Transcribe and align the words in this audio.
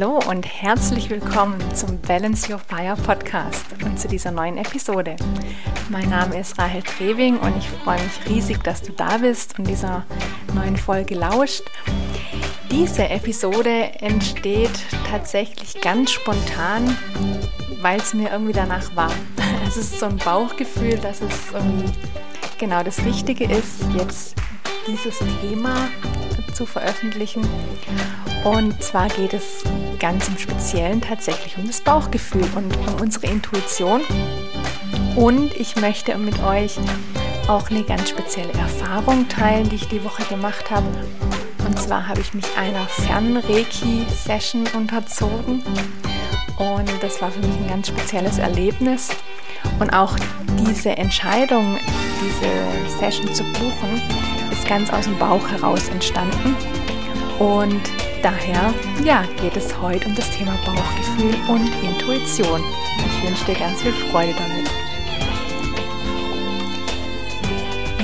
Hallo 0.00 0.20
und 0.28 0.46
herzlich 0.46 1.10
willkommen 1.10 1.58
zum 1.74 1.98
Balance 1.98 2.52
Your 2.52 2.60
Fire 2.60 2.94
Podcast 2.94 3.64
und 3.84 3.98
zu 3.98 4.06
dieser 4.06 4.30
neuen 4.30 4.56
Episode. 4.56 5.16
Mein 5.88 6.08
Name 6.08 6.38
ist 6.38 6.56
Rahel 6.56 6.84
Trewing 6.84 7.36
und 7.36 7.56
ich 7.56 7.68
freue 7.68 8.00
mich 8.00 8.30
riesig, 8.30 8.62
dass 8.62 8.80
du 8.80 8.92
da 8.92 9.16
bist 9.16 9.58
und 9.58 9.66
dieser 9.66 10.04
neuen 10.54 10.76
Folge 10.76 11.16
lauscht. 11.16 11.64
Diese 12.70 13.08
Episode 13.08 13.90
entsteht 13.98 14.70
tatsächlich 15.10 15.80
ganz 15.80 16.12
spontan, 16.12 16.96
weil 17.82 17.98
es 17.98 18.14
mir 18.14 18.30
irgendwie 18.30 18.52
danach 18.52 18.94
war. 18.94 19.10
Es 19.66 19.76
ist 19.76 19.98
so 19.98 20.06
ein 20.06 20.18
Bauchgefühl, 20.18 20.96
dass 20.98 21.22
es 21.22 21.34
irgendwie 21.52 21.92
genau 22.56 22.84
das 22.84 23.04
Richtige 23.04 23.46
ist, 23.46 23.82
jetzt 23.96 24.36
dieses 24.86 25.18
Thema 25.40 25.88
zu 26.54 26.66
veröffentlichen. 26.66 27.44
Und 28.44 28.80
zwar 28.82 29.08
geht 29.08 29.34
es 29.34 29.64
ganz 29.98 30.28
im 30.28 30.38
Speziellen 30.38 31.00
tatsächlich 31.00 31.56
um 31.58 31.66
das 31.66 31.80
Bauchgefühl 31.80 32.46
und 32.54 32.76
um 32.76 33.00
unsere 33.00 33.26
Intuition. 33.26 34.02
Und 35.16 35.54
ich 35.54 35.76
möchte 35.76 36.16
mit 36.16 36.42
euch 36.42 36.76
auch 37.48 37.70
eine 37.70 37.82
ganz 37.82 38.10
spezielle 38.10 38.52
Erfahrung 38.52 39.28
teilen, 39.28 39.68
die 39.68 39.76
ich 39.76 39.88
die 39.88 40.04
Woche 40.04 40.22
gemacht 40.24 40.70
habe. 40.70 40.86
Und 41.66 41.78
zwar 41.78 42.06
habe 42.06 42.20
ich 42.20 42.34
mich 42.34 42.46
einer 42.56 42.86
Fernreiki-Session 42.86 44.64
unterzogen. 44.74 45.62
Und 46.58 46.90
das 47.00 47.20
war 47.20 47.30
für 47.30 47.40
mich 47.40 47.56
ein 47.56 47.68
ganz 47.68 47.88
spezielles 47.88 48.38
Erlebnis. 48.38 49.10
Und 49.78 49.90
auch 49.90 50.16
diese 50.66 50.96
Entscheidung, 50.96 51.78
diese 52.20 52.98
Session 52.98 53.32
zu 53.34 53.42
buchen, 53.44 54.00
ist 54.50 54.66
ganz 54.68 54.90
aus 54.90 55.04
dem 55.04 55.18
Bauch 55.18 55.46
heraus 55.48 55.88
entstanden. 55.88 56.56
Und 57.38 57.80
daher 58.22 58.74
ja, 59.04 59.24
geht 59.40 59.56
es 59.56 59.78
heute 59.80 60.06
um 60.08 60.14
das 60.14 60.30
Thema 60.30 60.56
Bauchgefühl 60.64 61.34
und 61.48 61.68
Intuition. 61.82 62.62
Ich 62.98 63.22
wünsche 63.26 63.44
dir 63.44 63.54
ganz 63.54 63.80
viel 63.82 63.92
Freude 63.92 64.34
damit. 64.34 64.70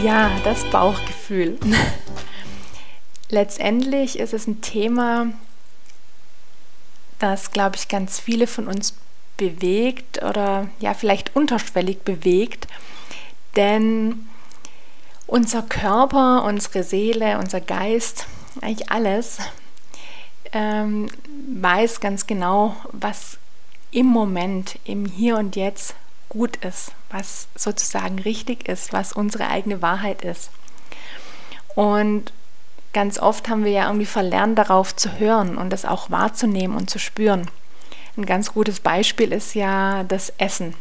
Ja, 0.05 0.31
das 0.45 0.65
Bauchgefühl. 0.71 1.59
Letztendlich 3.31 4.19
ist 4.19 4.35
es 4.35 4.47
ein 4.47 4.61
Thema, 4.61 5.29
das, 7.19 7.51
glaube 7.51 7.77
ich, 7.77 7.89
ganz 7.89 8.21
viele 8.21 8.47
von 8.47 8.69
uns 8.69 8.95
bewegt 9.37 10.23
oder 10.23 10.69
ja, 10.79 10.95
vielleicht 10.95 11.35
unterschwellig 11.35 12.03
bewegt. 12.03 12.69
Denn 13.57 14.29
unser 15.27 15.63
Körper, 15.63 16.45
unsere 16.45 16.83
Seele, 16.83 17.39
unser 17.39 17.61
Geist, 17.61 18.27
eigentlich 18.61 18.91
alles, 18.91 19.39
ähm, 20.55 21.09
weiß 21.53 22.01
ganz 22.01 22.27
genau, 22.27 22.77
was 22.93 23.39
im 23.91 24.07
Moment, 24.07 24.79
im 24.85 25.05
Hier 25.05 25.37
und 25.37 25.57
Jetzt 25.57 25.95
gut 26.29 26.57
ist, 26.65 26.93
was 27.11 27.49
sozusagen 27.55 28.19
richtig 28.21 28.69
ist, 28.69 28.93
was 28.93 29.13
unsere 29.13 29.49
eigene 29.49 29.83
Wahrheit 29.83 30.23
ist. 30.23 30.51
Und 31.75 32.33
ganz 32.93 33.19
oft 33.19 33.49
haben 33.49 33.65
wir 33.65 33.73
ja 33.73 33.87
irgendwie 33.87 34.07
verlernt, 34.07 34.59
darauf 34.59 34.95
zu 34.97 35.19
hören 35.19 35.59
und 35.59 35.71
das 35.71 35.85
auch 35.85 36.11
wahrzunehmen 36.11 36.77
und 36.77 36.89
zu 36.89 36.99
spüren. 36.99 37.51
Ein 38.17 38.27
ganz 38.27 38.53
gutes 38.53 38.81
Beispiel 38.81 39.33
ist 39.33 39.55
ja 39.55 40.05
das 40.05 40.33
Essen. 40.39 40.75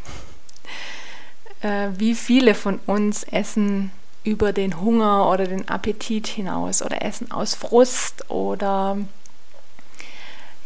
Äh, 1.62 1.90
wie 1.98 2.14
viele 2.14 2.54
von 2.54 2.80
uns 2.86 3.24
essen 3.24 3.92
über 4.24 4.54
den 4.54 4.80
Hunger 4.80 5.30
oder 5.30 5.46
den 5.46 5.68
Appetit 5.68 6.28
hinaus 6.28 6.82
oder 6.82 7.04
essen 7.04 7.32
aus 7.32 7.56
Frust 7.56 8.30
oder 8.30 8.98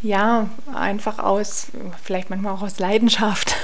ja, 0.02 0.50
einfach 0.74 1.20
aus, 1.20 1.68
vielleicht 2.04 2.30
manchmal 2.30 2.54
auch 2.54 2.62
aus 2.62 2.80
Leidenschaft, 2.80 3.56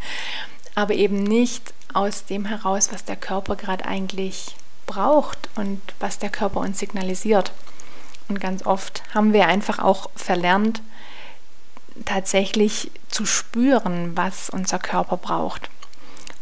aber 0.74 0.94
eben 0.94 1.22
nicht 1.22 1.74
aus 1.92 2.24
dem 2.24 2.44
heraus, 2.44 2.90
was 2.92 3.04
der 3.04 3.16
Körper 3.16 3.56
gerade 3.56 3.84
eigentlich 3.84 4.56
braucht 4.86 5.48
und 5.56 5.80
was 5.98 6.18
der 6.18 6.30
Körper 6.30 6.60
uns 6.60 6.78
signalisiert. 6.78 7.52
Und 8.28 8.40
ganz 8.40 8.64
oft 8.66 9.02
haben 9.14 9.32
wir 9.32 9.46
einfach 9.46 9.78
auch 9.78 10.10
verlernt, 10.14 10.82
tatsächlich 12.04 12.90
zu 13.08 13.24
spüren, 13.24 14.16
was 14.16 14.50
unser 14.50 14.78
Körper 14.78 15.16
braucht. 15.16 15.70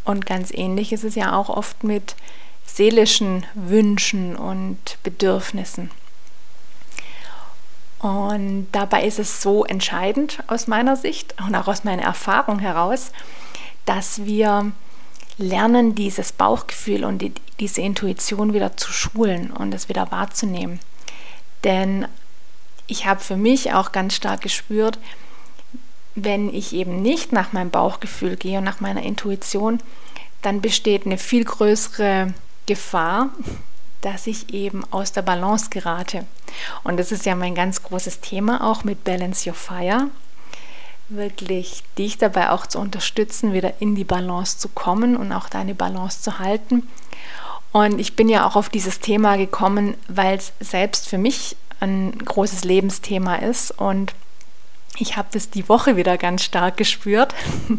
Und 0.04 0.26
ganz 0.26 0.50
ähnlich 0.50 0.92
ist 0.92 1.04
es 1.04 1.14
ja 1.14 1.36
auch 1.36 1.48
oft 1.48 1.84
mit 1.84 2.16
seelischen 2.66 3.46
Wünschen 3.54 4.36
und 4.36 4.98
Bedürfnissen. 5.02 5.90
Und 8.04 8.66
dabei 8.72 9.04
ist 9.06 9.18
es 9.18 9.40
so 9.40 9.64
entscheidend 9.64 10.44
aus 10.46 10.66
meiner 10.66 10.94
Sicht 10.94 11.34
und 11.40 11.54
auch 11.54 11.68
aus 11.68 11.84
meiner 11.84 12.02
Erfahrung 12.02 12.58
heraus, 12.58 13.12
dass 13.86 14.26
wir 14.26 14.72
lernen, 15.38 15.94
dieses 15.94 16.30
Bauchgefühl 16.32 17.06
und 17.06 17.20
die, 17.20 17.32
diese 17.60 17.80
Intuition 17.80 18.52
wieder 18.52 18.76
zu 18.76 18.92
schulen 18.92 19.50
und 19.50 19.72
es 19.72 19.88
wieder 19.88 20.12
wahrzunehmen. 20.12 20.80
Denn 21.64 22.06
ich 22.86 23.06
habe 23.06 23.20
für 23.20 23.38
mich 23.38 23.72
auch 23.72 23.90
ganz 23.90 24.14
stark 24.14 24.42
gespürt, 24.42 24.98
wenn 26.14 26.52
ich 26.52 26.74
eben 26.74 27.00
nicht 27.00 27.32
nach 27.32 27.54
meinem 27.54 27.70
Bauchgefühl 27.70 28.36
gehe 28.36 28.58
und 28.58 28.64
nach 28.64 28.80
meiner 28.80 29.02
Intuition, 29.02 29.80
dann 30.42 30.60
besteht 30.60 31.06
eine 31.06 31.16
viel 31.16 31.44
größere 31.44 32.34
Gefahr, 32.66 33.30
dass 34.04 34.26
ich 34.26 34.52
eben 34.52 34.84
aus 34.90 35.12
der 35.12 35.22
Balance 35.22 35.70
gerate. 35.70 36.26
Und 36.82 36.98
das 36.98 37.10
ist 37.10 37.24
ja 37.24 37.34
mein 37.34 37.54
ganz 37.54 37.82
großes 37.82 38.20
Thema 38.20 38.70
auch 38.70 38.84
mit 38.84 39.02
Balance 39.02 39.48
Your 39.48 39.54
Fire. 39.54 40.08
Wirklich 41.08 41.82
dich 41.96 42.18
dabei 42.18 42.50
auch 42.50 42.66
zu 42.66 42.78
unterstützen, 42.78 43.54
wieder 43.54 43.80
in 43.80 43.94
die 43.94 44.04
Balance 44.04 44.58
zu 44.58 44.68
kommen 44.68 45.16
und 45.16 45.32
auch 45.32 45.48
deine 45.48 45.74
Balance 45.74 46.20
zu 46.20 46.38
halten. 46.38 46.86
Und 47.72 47.98
ich 47.98 48.14
bin 48.14 48.28
ja 48.28 48.46
auch 48.46 48.56
auf 48.56 48.68
dieses 48.68 49.00
Thema 49.00 49.36
gekommen, 49.36 49.96
weil 50.08 50.36
es 50.36 50.52
selbst 50.60 51.08
für 51.08 51.18
mich 51.18 51.56
ein 51.80 52.16
großes 52.18 52.64
Lebensthema 52.64 53.36
ist. 53.36 53.70
Und 53.70 54.14
ich 54.98 55.16
habe 55.16 55.28
das 55.32 55.48
die 55.48 55.68
Woche 55.68 55.96
wieder 55.96 56.18
ganz 56.18 56.42
stark 56.42 56.76
gespürt, 56.76 57.34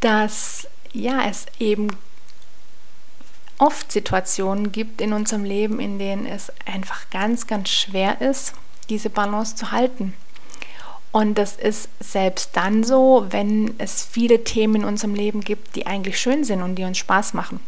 dass 0.00 0.68
ja, 0.92 1.24
es 1.28 1.46
eben 1.58 1.88
oft 3.58 3.92
Situationen 3.92 4.72
gibt 4.72 5.00
in 5.00 5.12
unserem 5.12 5.44
Leben, 5.44 5.80
in 5.80 5.98
denen 5.98 6.26
es 6.26 6.52
einfach 6.66 7.10
ganz, 7.10 7.46
ganz 7.46 7.68
schwer 7.68 8.20
ist, 8.20 8.54
diese 8.88 9.10
Balance 9.10 9.56
zu 9.56 9.70
halten. 9.70 10.14
Und 11.12 11.38
das 11.38 11.54
ist 11.54 11.88
selbst 12.00 12.56
dann 12.56 12.82
so, 12.82 13.26
wenn 13.30 13.74
es 13.78 14.04
viele 14.04 14.42
Themen 14.42 14.76
in 14.76 14.84
unserem 14.84 15.14
Leben 15.14 15.42
gibt, 15.42 15.76
die 15.76 15.86
eigentlich 15.86 16.20
schön 16.20 16.42
sind 16.42 16.60
und 16.60 16.74
die 16.74 16.82
uns 16.82 16.98
Spaß 16.98 17.34
machen. 17.34 17.60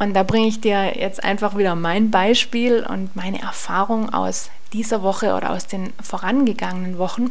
Und 0.00 0.14
da 0.14 0.22
bringe 0.22 0.48
ich 0.48 0.60
dir 0.60 0.98
jetzt 0.98 1.22
einfach 1.22 1.56
wieder 1.56 1.74
mein 1.74 2.10
Beispiel 2.10 2.84
und 2.84 3.14
meine 3.14 3.40
Erfahrung 3.40 4.12
aus 4.12 4.50
dieser 4.72 5.02
Woche 5.02 5.34
oder 5.34 5.50
aus 5.50 5.66
den 5.66 5.92
vorangegangenen 6.02 6.98
Wochen. 6.98 7.30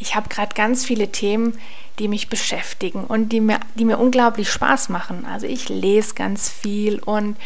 Ich 0.00 0.16
habe 0.16 0.28
gerade 0.28 0.54
ganz 0.54 0.84
viele 0.84 1.12
Themen, 1.12 1.56
die 2.00 2.08
mich 2.08 2.28
beschäftigen 2.28 3.04
und 3.04 3.28
die 3.28 3.40
mir, 3.40 3.60
die 3.76 3.84
mir 3.84 3.98
unglaublich 3.98 4.50
Spaß 4.50 4.88
machen. 4.88 5.26
Also 5.26 5.46
ich 5.46 5.68
lese 5.68 6.14
ganz 6.14 6.48
viel 6.48 6.98
und 6.98 7.36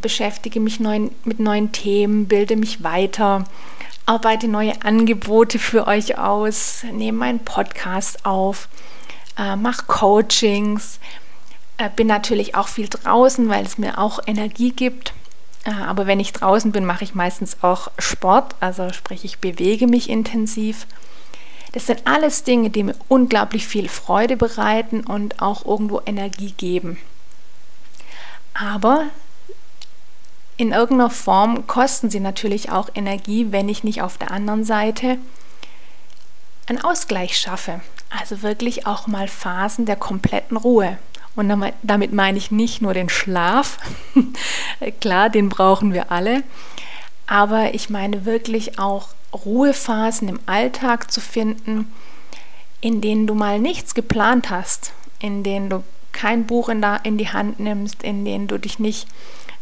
beschäftige 0.00 0.60
mich 0.60 0.80
neuen, 0.80 1.10
mit 1.24 1.40
neuen 1.40 1.72
Themen, 1.72 2.28
bilde 2.28 2.56
mich 2.56 2.82
weiter, 2.82 3.44
arbeite 4.06 4.48
neue 4.48 4.82
Angebote 4.84 5.58
für 5.58 5.86
euch 5.86 6.16
aus, 6.18 6.84
nehme 6.92 7.18
meinen 7.18 7.40
Podcast 7.40 8.24
auf, 8.24 8.68
äh, 9.36 9.56
mache 9.56 9.84
Coachings, 9.86 10.98
äh, 11.78 11.90
bin 11.94 12.06
natürlich 12.06 12.54
auch 12.54 12.68
viel 12.68 12.88
draußen, 12.88 13.48
weil 13.48 13.66
es 13.66 13.76
mir 13.76 13.98
auch 13.98 14.20
Energie 14.26 14.70
gibt. 14.70 15.12
Äh, 15.64 15.72
aber 15.72 16.06
wenn 16.06 16.20
ich 16.20 16.32
draußen 16.32 16.72
bin, 16.72 16.84
mache 16.84 17.04
ich 17.04 17.14
meistens 17.14 17.62
auch 17.62 17.90
Sport, 17.98 18.54
also 18.60 18.92
sprich, 18.92 19.24
ich 19.24 19.40
bewege 19.40 19.86
mich 19.86 20.08
intensiv. 20.08 20.86
Das 21.72 21.86
sind 21.86 22.06
alles 22.06 22.44
Dinge, 22.44 22.70
die 22.70 22.82
mir 22.82 22.94
unglaublich 23.08 23.66
viel 23.66 23.88
Freude 23.88 24.36
bereiten 24.36 25.00
und 25.00 25.40
auch 25.40 25.64
irgendwo 25.64 26.02
Energie 26.04 26.52
geben. 26.52 26.98
Aber 28.54 29.06
in 30.58 30.72
irgendeiner 30.72 31.10
Form 31.10 31.66
kosten 31.66 32.10
sie 32.10 32.20
natürlich 32.20 32.70
auch 32.70 32.90
Energie, 32.94 33.48
wenn 33.50 33.68
ich 33.68 33.84
nicht 33.84 34.02
auf 34.02 34.18
der 34.18 34.30
anderen 34.30 34.64
Seite 34.64 35.18
einen 36.66 36.82
Ausgleich 36.82 37.38
schaffe. 37.38 37.80
Also 38.10 38.42
wirklich 38.42 38.86
auch 38.86 39.06
mal 39.06 39.26
Phasen 39.26 39.86
der 39.86 39.96
kompletten 39.96 40.58
Ruhe. 40.58 40.98
Und 41.34 41.50
damit 41.82 42.12
meine 42.12 42.36
ich 42.36 42.50
nicht 42.50 42.82
nur 42.82 42.92
den 42.92 43.08
Schlaf, 43.08 43.78
klar, 45.00 45.30
den 45.30 45.48
brauchen 45.48 45.94
wir 45.94 46.12
alle, 46.12 46.42
aber 47.26 47.72
ich 47.72 47.88
meine 47.88 48.26
wirklich 48.26 48.78
auch 48.78 49.08
Ruhephasen 49.32 50.28
im 50.28 50.40
Alltag 50.46 51.10
zu 51.10 51.20
finden, 51.20 51.92
in 52.80 53.00
denen 53.00 53.26
du 53.26 53.34
mal 53.34 53.58
nichts 53.58 53.94
geplant 53.94 54.50
hast, 54.50 54.92
in 55.20 55.42
denen 55.42 55.70
du 55.70 55.82
kein 56.12 56.46
Buch 56.46 56.68
in, 56.68 56.82
da, 56.82 56.96
in 56.96 57.16
die 57.16 57.30
Hand 57.30 57.58
nimmst, 57.58 58.02
in 58.02 58.24
denen 58.24 58.48
du 58.48 58.58
dich 58.58 58.78
nicht 58.78 59.08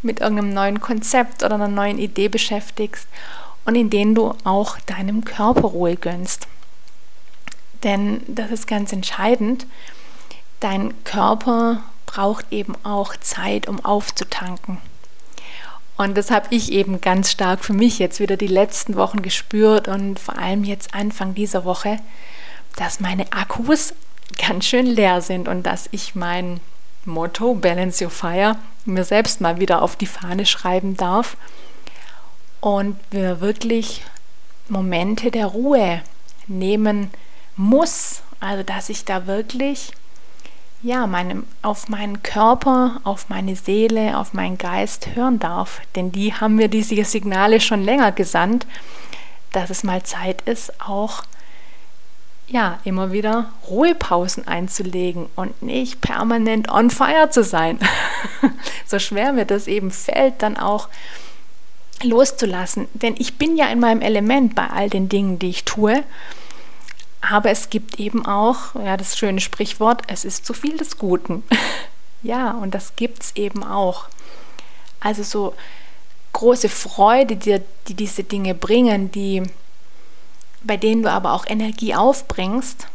mit 0.02 0.20
irgendeinem 0.20 0.54
neuen 0.54 0.80
Konzept 0.80 1.42
oder 1.42 1.54
einer 1.54 1.68
neuen 1.68 1.98
Idee 1.98 2.28
beschäftigst 2.28 3.06
und 3.64 3.74
in 3.74 3.90
denen 3.90 4.14
du 4.14 4.34
auch 4.44 4.78
deinem 4.80 5.24
Körper 5.24 5.68
Ruhe 5.68 5.96
gönnst. 5.96 6.48
Denn 7.82 8.22
das 8.26 8.50
ist 8.50 8.66
ganz 8.66 8.92
entscheidend. 8.92 9.66
Dein 10.60 10.92
Körper 11.04 11.82
braucht 12.06 12.46
eben 12.50 12.74
auch 12.82 13.16
Zeit, 13.16 13.68
um 13.68 13.84
aufzutanken. 13.84 14.78
Und 16.00 16.16
das 16.16 16.30
habe 16.30 16.46
ich 16.48 16.72
eben 16.72 17.02
ganz 17.02 17.30
stark 17.30 17.62
für 17.62 17.74
mich 17.74 17.98
jetzt 17.98 18.20
wieder 18.20 18.38
die 18.38 18.46
letzten 18.46 18.96
Wochen 18.96 19.20
gespürt 19.20 19.86
und 19.86 20.18
vor 20.18 20.38
allem 20.38 20.64
jetzt 20.64 20.94
Anfang 20.94 21.34
dieser 21.34 21.66
Woche, 21.66 21.98
dass 22.76 23.00
meine 23.00 23.30
Akkus 23.34 23.92
ganz 24.38 24.64
schön 24.64 24.86
leer 24.86 25.20
sind 25.20 25.46
und 25.46 25.64
dass 25.64 25.90
ich 25.92 26.14
mein 26.14 26.60
Motto 27.04 27.52
Balance 27.52 28.02
Your 28.02 28.10
Fire 28.10 28.56
mir 28.86 29.04
selbst 29.04 29.42
mal 29.42 29.60
wieder 29.60 29.82
auf 29.82 29.94
die 29.94 30.06
Fahne 30.06 30.46
schreiben 30.46 30.96
darf 30.96 31.36
und 32.62 32.96
mir 33.12 33.42
wirklich 33.42 34.02
Momente 34.70 35.30
der 35.30 35.48
Ruhe 35.48 36.00
nehmen 36.46 37.10
muss. 37.56 38.22
Also 38.40 38.62
dass 38.62 38.88
ich 38.88 39.04
da 39.04 39.26
wirklich 39.26 39.92
ja, 40.82 41.06
meinem, 41.06 41.46
auf 41.62 41.88
meinen 41.88 42.22
Körper, 42.22 43.00
auf 43.04 43.28
meine 43.28 43.54
Seele, 43.54 44.16
auf 44.16 44.32
meinen 44.32 44.56
Geist 44.56 45.14
hören 45.14 45.38
darf. 45.38 45.80
Denn 45.94 46.10
die 46.10 46.32
haben 46.32 46.56
mir 46.56 46.68
diese 46.68 47.04
Signale 47.04 47.60
schon 47.60 47.82
länger 47.82 48.12
gesandt, 48.12 48.66
dass 49.52 49.70
es 49.70 49.84
mal 49.84 50.02
Zeit 50.02 50.42
ist, 50.42 50.80
auch 50.80 51.24
ja, 52.50 52.80
immer 52.82 53.12
wieder 53.12 53.52
Ruhepausen 53.68 54.48
einzulegen 54.48 55.26
und 55.36 55.62
nicht 55.62 56.00
permanent 56.00 56.68
on 56.68 56.90
fire 56.90 57.30
zu 57.30 57.44
sein. 57.44 57.78
so 58.86 58.98
schwer 58.98 59.32
mir 59.32 59.44
das 59.44 59.68
eben 59.68 59.92
fällt, 59.92 60.42
dann 60.42 60.56
auch 60.56 60.88
loszulassen. 62.02 62.88
Denn 62.94 63.14
ich 63.18 63.38
bin 63.38 63.56
ja 63.56 63.68
in 63.68 63.78
meinem 63.78 64.00
Element 64.00 64.54
bei 64.56 64.66
all 64.66 64.90
den 64.90 65.08
Dingen, 65.08 65.38
die 65.38 65.50
ich 65.50 65.64
tue. 65.64 66.02
Aber 67.20 67.50
es 67.50 67.70
gibt 67.70 68.00
eben 68.00 68.24
auch, 68.24 68.74
ja, 68.74 68.96
das 68.96 69.18
schöne 69.18 69.40
Sprichwort, 69.40 70.02
es 70.06 70.24
ist 70.24 70.46
zu 70.46 70.54
viel 70.54 70.76
des 70.76 70.98
Guten. 70.98 71.42
ja, 72.22 72.52
und 72.52 72.74
das 72.74 72.96
gibt 72.96 73.22
es 73.22 73.36
eben 73.36 73.62
auch. 73.62 74.06
Also 75.00 75.22
so 75.22 75.54
große 76.32 76.68
Freude, 76.68 77.36
die, 77.36 77.60
die 77.88 77.94
diese 77.94 78.24
Dinge 78.24 78.54
bringen, 78.54 79.10
die, 79.10 79.42
bei 80.62 80.76
denen 80.76 81.02
du 81.02 81.10
aber 81.10 81.32
auch 81.32 81.46
Energie 81.46 81.94
aufbringst, 81.94 82.86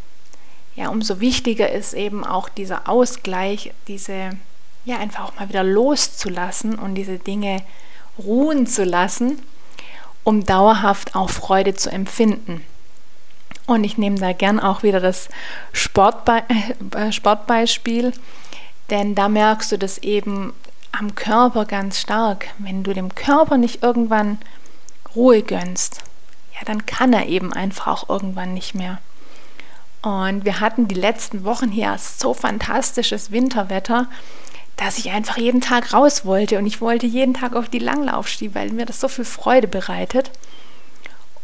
ja, 0.75 0.89
umso 0.89 1.21
wichtiger 1.21 1.71
ist 1.71 1.93
eben 1.93 2.25
auch 2.25 2.49
dieser 2.49 2.89
Ausgleich, 2.89 3.73
diese, 3.87 4.31
ja, 4.83 4.97
einfach 4.97 5.25
auch 5.25 5.35
mal 5.35 5.47
wieder 5.47 5.63
loszulassen 5.63 6.75
und 6.77 6.95
diese 6.95 7.17
Dinge 7.17 7.63
ruhen 8.17 8.67
zu 8.67 8.83
lassen, 8.83 9.41
um 10.23 10.45
dauerhaft 10.45 11.15
auch 11.15 11.29
Freude 11.29 11.75
zu 11.75 11.91
empfinden. 11.91 12.61
Und 13.67 13.83
ich 13.83 13.97
nehme 13.97 14.19
da 14.19 14.33
gern 14.33 14.59
auch 14.59 14.83
wieder 14.83 14.99
das 14.99 15.29
Sportbe 15.73 16.43
äh, 16.95 17.11
Sportbeispiel, 17.11 18.13
denn 18.89 19.15
da 19.15 19.27
merkst 19.27 19.71
du 19.71 19.77
das 19.77 19.97
eben 19.99 20.53
am 20.91 21.15
Körper 21.15 21.65
ganz 21.65 21.99
stark. 21.99 22.47
Wenn 22.59 22.83
du 22.83 22.93
dem 22.93 23.15
Körper 23.15 23.57
nicht 23.57 23.83
irgendwann 23.83 24.37
Ruhe 25.15 25.41
gönnst, 25.41 26.03
ja, 26.53 26.61
dann 26.65 26.85
kann 26.85 27.11
er 27.11 27.27
eben 27.27 27.53
einfach 27.53 27.87
auch 27.87 28.09
irgendwann 28.09 28.53
nicht 28.53 28.75
mehr. 28.75 28.99
Und 30.01 30.45
wir 30.45 30.59
hatten 30.59 30.87
die 30.87 30.95
letzten 30.95 31.43
Wochen 31.43 31.69
hier 31.69 31.97
so 31.97 32.35
fantastisches 32.35 33.31
Winterwetter, 33.31 34.07
dass 34.77 34.99
ich 34.99 35.09
einfach 35.09 35.37
jeden 35.37 35.61
Tag 35.61 35.93
raus 35.93 36.25
wollte 36.25 36.59
und 36.59 36.67
ich 36.67 36.81
wollte 36.81 37.07
jeden 37.07 37.33
Tag 37.33 37.55
auf 37.55 37.69
die 37.69 37.79
Langlaufstiefel, 37.79 38.61
weil 38.61 38.69
mir 38.71 38.85
das 38.85 38.99
so 38.99 39.07
viel 39.07 39.25
Freude 39.25 39.67
bereitet. 39.67 40.31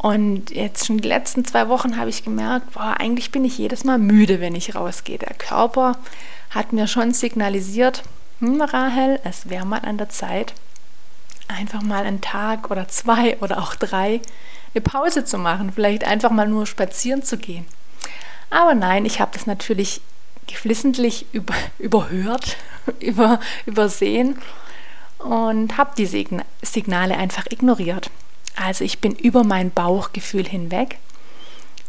Und 0.01 0.49
jetzt 0.49 0.87
schon 0.87 0.97
die 0.97 1.07
letzten 1.07 1.45
zwei 1.45 1.69
Wochen 1.69 1.95
habe 1.95 2.09
ich 2.09 2.23
gemerkt, 2.23 2.73
boah, 2.73 2.95
eigentlich 2.97 3.29
bin 3.29 3.45
ich 3.45 3.59
jedes 3.59 3.83
Mal 3.83 3.99
müde, 3.99 4.41
wenn 4.41 4.55
ich 4.55 4.73
rausgehe. 4.73 5.19
Der 5.19 5.35
Körper 5.35 5.95
hat 6.49 6.73
mir 6.73 6.87
schon 6.87 7.13
signalisiert, 7.13 8.01
hm, 8.39 8.63
Rahel, 8.63 9.19
es 9.23 9.47
wäre 9.47 9.63
mal 9.63 9.81
an 9.81 9.99
der 9.99 10.09
Zeit, 10.09 10.55
einfach 11.47 11.83
mal 11.83 12.03
einen 12.03 12.19
Tag 12.19 12.71
oder 12.71 12.87
zwei 12.87 13.37
oder 13.41 13.59
auch 13.59 13.75
drei 13.75 14.21
eine 14.73 14.81
Pause 14.81 15.23
zu 15.23 15.37
machen, 15.37 15.71
vielleicht 15.71 16.03
einfach 16.03 16.31
mal 16.31 16.47
nur 16.47 16.65
spazieren 16.65 17.21
zu 17.21 17.37
gehen. 17.37 17.67
Aber 18.49 18.73
nein, 18.73 19.05
ich 19.05 19.21
habe 19.21 19.31
das 19.33 19.45
natürlich 19.45 20.01
geflissentlich 20.47 21.27
über, 21.31 21.53
überhört, 21.77 22.57
über, 22.99 23.39
übersehen 23.67 24.39
und 25.19 25.77
habe 25.77 25.91
die 25.95 26.07
Signale 26.63 27.17
einfach 27.17 27.45
ignoriert. 27.51 28.09
Also 28.55 28.83
ich 28.83 28.99
bin 28.99 29.15
über 29.15 29.43
mein 29.43 29.71
Bauchgefühl 29.71 30.47
hinweg 30.47 30.97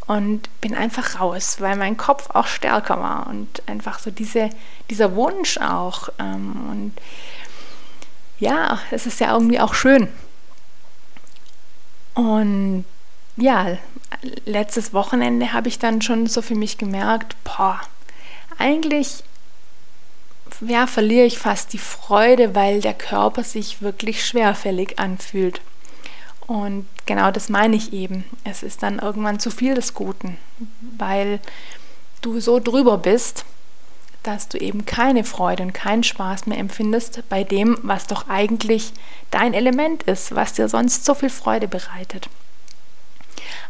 und 0.06 0.48
bin 0.60 0.74
einfach 0.74 1.20
raus, 1.20 1.56
weil 1.60 1.76
mein 1.76 1.96
Kopf 1.96 2.30
auch 2.30 2.46
stärker 2.46 2.98
war 2.98 3.26
und 3.28 3.62
einfach 3.66 3.98
so 3.98 4.10
diese, 4.10 4.50
dieser 4.90 5.14
Wunsch 5.14 5.58
auch. 5.58 6.08
Ähm, 6.18 6.68
und 6.70 6.92
ja, 8.38 8.78
es 8.90 9.06
ist 9.06 9.20
ja 9.20 9.32
irgendwie 9.32 9.60
auch 9.60 9.74
schön. 9.74 10.08
Und 12.14 12.84
ja, 13.36 13.78
letztes 14.44 14.92
Wochenende 14.92 15.52
habe 15.52 15.68
ich 15.68 15.78
dann 15.78 16.02
schon 16.02 16.26
so 16.26 16.42
für 16.42 16.54
mich 16.54 16.78
gemerkt, 16.78 17.36
boah, 17.44 17.80
eigentlich 18.58 19.24
ja, 20.60 20.86
verliere 20.86 21.26
ich 21.26 21.38
fast 21.38 21.72
die 21.72 21.78
Freude, 21.78 22.54
weil 22.54 22.80
der 22.80 22.94
Körper 22.94 23.42
sich 23.42 23.82
wirklich 23.82 24.24
schwerfällig 24.24 24.98
anfühlt. 24.98 25.60
Und 26.52 26.84
genau 27.06 27.30
das 27.30 27.48
meine 27.48 27.76
ich 27.76 27.94
eben. 27.94 28.24
Es 28.44 28.62
ist 28.62 28.82
dann 28.82 28.98
irgendwann 28.98 29.40
zu 29.40 29.50
viel 29.50 29.74
des 29.74 29.94
Guten, 29.94 30.36
weil 30.98 31.40
du 32.20 32.40
so 32.40 32.60
drüber 32.60 32.98
bist, 32.98 33.46
dass 34.22 34.48
du 34.50 34.58
eben 34.58 34.84
keine 34.84 35.24
Freude 35.24 35.62
und 35.62 35.72
keinen 35.72 36.04
Spaß 36.04 36.44
mehr 36.46 36.58
empfindest 36.58 37.26
bei 37.30 37.42
dem, 37.42 37.78
was 37.80 38.06
doch 38.06 38.28
eigentlich 38.28 38.92
dein 39.30 39.54
Element 39.54 40.02
ist, 40.02 40.34
was 40.34 40.52
dir 40.52 40.68
sonst 40.68 41.06
so 41.06 41.14
viel 41.14 41.30
Freude 41.30 41.68
bereitet. 41.68 42.28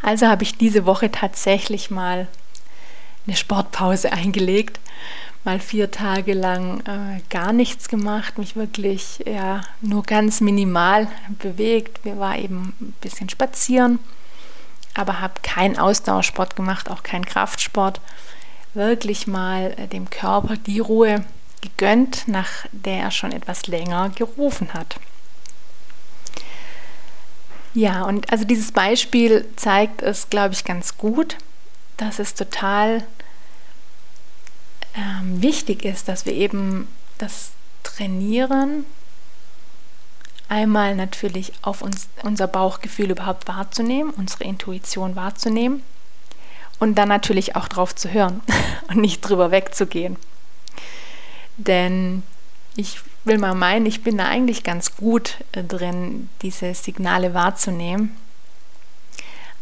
Also 0.03 0.27
habe 0.27 0.43
ich 0.43 0.59
diese 0.59 0.85
Woche 0.85 1.13
tatsächlich 1.13 1.89
mal 1.89 2.27
eine 3.29 3.37
Sportpause 3.37 4.11
eingelegt 4.13 4.81
mal 5.45 5.59
vier 5.59 5.91
Tage 5.91 6.35
lang 6.35 6.81
äh, 6.87 7.21
gar 7.31 7.53
nichts 7.53 7.89
gemacht, 7.89 8.39
mich 8.39 8.55
wirklich 8.55 9.23
ja, 9.27 9.63
nur 9.81 10.03
ganz 10.05 10.41
minimal 10.41 11.09
bewegt. 11.41 12.05
Wir 12.05 12.19
waren 12.19 12.39
eben 12.39 12.75
ein 12.81 12.95
bisschen 13.01 13.29
spazieren, 13.29 13.99
aber 14.95 15.21
habe 15.21 15.35
keinen 15.43 15.79
Ausdauersport 15.79 16.55
gemacht, 16.55 16.91
auch 16.91 17.03
keinen 17.03 17.27
Kraftsport. 17.27 18.01
Wirklich 18.75 19.27
mal 19.27 19.75
äh, 19.77 19.89
dem 19.89 20.11
Körper 20.11 20.57
die 20.57 20.79
Ruhe 20.79 21.25
gegönnt, 21.61 22.29
nach 22.29 22.67
der 22.73 23.01
er 23.01 23.11
schon 23.11 23.33
etwas 23.33 23.67
länger 23.67 24.11
gerufen 24.11 24.75
hat. 24.75 24.97
Ja, 27.75 28.03
und 28.05 28.31
also 28.31 28.45
dieses 28.45 28.73
Beispiel 28.73 29.47
zeigt 29.57 30.03
es, 30.03 30.29
glaube 30.29 30.55
ich, 30.55 30.65
ganz 30.65 30.99
gut, 30.99 31.39
dass 31.97 32.19
es 32.19 32.35
total 32.35 33.03
ähm, 34.95 35.43
wichtig 35.43 35.85
ist, 35.85 36.09
dass 36.09 36.27
wir 36.27 36.35
eben 36.35 36.89
das 37.19 37.53
trainieren, 37.83 38.85
einmal 40.49 40.95
natürlich 40.95 41.53
auf 41.63 41.83
uns, 41.83 42.09
unser 42.23 42.47
Bauchgefühl 42.47 43.11
überhaupt 43.11 43.49
wahrzunehmen, 43.49 44.11
unsere 44.11 44.45
Intuition 44.45 45.17
wahrzunehmen 45.17 45.83
und 46.79 46.97
dann 46.97 47.09
natürlich 47.09 47.57
auch 47.57 47.69
drauf 47.69 47.95
zu 47.95 48.13
hören 48.13 48.43
und 48.89 48.99
nicht 48.99 49.23
drüber 49.23 49.51
wegzugehen. 49.51 50.17
Denn 51.57 52.23
ich 52.77 53.01
will 53.25 53.39
mal 53.39 53.55
meinen, 53.55 53.87
ich 53.87 54.03
bin 54.03 54.19
da 54.19 54.27
eigentlich 54.27 54.63
ganz 54.63 54.97
gut 54.97 55.37
äh, 55.53 55.63
drin, 55.63 56.29
diese 56.43 56.75
Signale 56.75 57.35
wahrzunehmen. 57.35 58.17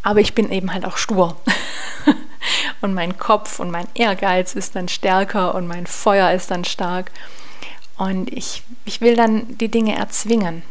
Aber 0.03 0.19
ich 0.19 0.33
bin 0.33 0.51
eben 0.51 0.73
halt 0.73 0.85
auch 0.85 0.97
stur. 0.97 1.39
und 2.81 2.93
mein 2.93 3.17
Kopf 3.17 3.59
und 3.59 3.71
mein 3.71 3.87
Ehrgeiz 3.93 4.55
ist 4.55 4.75
dann 4.75 4.87
stärker 4.87 5.55
und 5.55 5.67
mein 5.67 5.87
Feuer 5.87 6.31
ist 6.31 6.51
dann 6.51 6.65
stark. 6.65 7.11
Und 7.97 8.31
ich, 8.33 8.63
ich 8.85 9.01
will 9.01 9.15
dann 9.15 9.57
die 9.57 9.69
Dinge 9.69 9.95
erzwingen. 9.95 10.63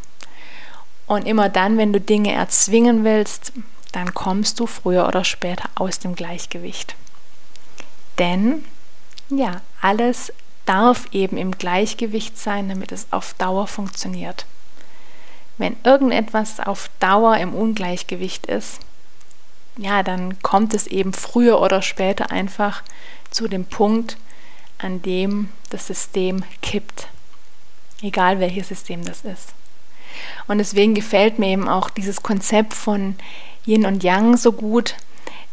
Und 1.06 1.26
immer 1.26 1.48
dann, 1.48 1.78
wenn 1.78 1.92
du 1.92 2.00
Dinge 2.00 2.32
erzwingen 2.32 3.04
willst, 3.04 3.52
dann 3.92 4.14
kommst 4.14 4.60
du 4.60 4.66
früher 4.66 5.06
oder 5.06 5.24
später 5.24 5.68
aus 5.74 5.98
dem 5.98 6.14
Gleichgewicht. 6.14 6.94
Denn 8.18 8.64
ja, 9.28 9.60
alles 9.80 10.32
darf 10.66 11.06
eben 11.12 11.36
im 11.36 11.52
Gleichgewicht 11.52 12.38
sein, 12.38 12.68
damit 12.68 12.92
es 12.92 13.06
auf 13.10 13.34
Dauer 13.34 13.66
funktioniert. 13.66 14.46
Wenn 15.58 15.76
irgendetwas 15.84 16.60
auf 16.60 16.90
Dauer 17.00 17.36
im 17.38 17.54
Ungleichgewicht 17.54 18.46
ist, 18.46 18.80
ja, 19.80 20.02
dann 20.02 20.42
kommt 20.42 20.74
es 20.74 20.86
eben 20.86 21.14
früher 21.14 21.60
oder 21.60 21.80
später 21.80 22.30
einfach 22.30 22.82
zu 23.30 23.48
dem 23.48 23.64
Punkt, 23.64 24.18
an 24.76 25.00
dem 25.00 25.48
das 25.70 25.86
System 25.86 26.44
kippt. 26.60 27.08
Egal 28.02 28.40
welches 28.40 28.68
System 28.68 29.04
das 29.06 29.22
ist. 29.22 29.54
Und 30.46 30.58
deswegen 30.58 30.94
gefällt 30.94 31.38
mir 31.38 31.48
eben 31.48 31.66
auch 31.66 31.88
dieses 31.88 32.22
Konzept 32.22 32.74
von 32.74 33.16
Yin 33.64 33.86
und 33.86 34.04
Yang 34.04 34.36
so 34.36 34.52
gut, 34.52 34.96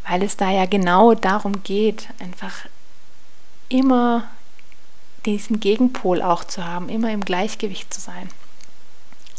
weil 0.05 0.21
es 0.23 0.35
da 0.35 0.51
ja 0.51 0.65
genau 0.65 1.13
darum 1.13 1.63
geht, 1.63 2.09
einfach 2.19 2.65
immer 3.69 4.27
diesen 5.25 5.61
Gegenpol 5.61 6.21
auch 6.21 6.43
zu 6.43 6.65
haben, 6.65 6.89
immer 6.89 7.11
im 7.11 7.21
Gleichgewicht 7.21 7.93
zu 7.93 8.01
sein. 8.01 8.27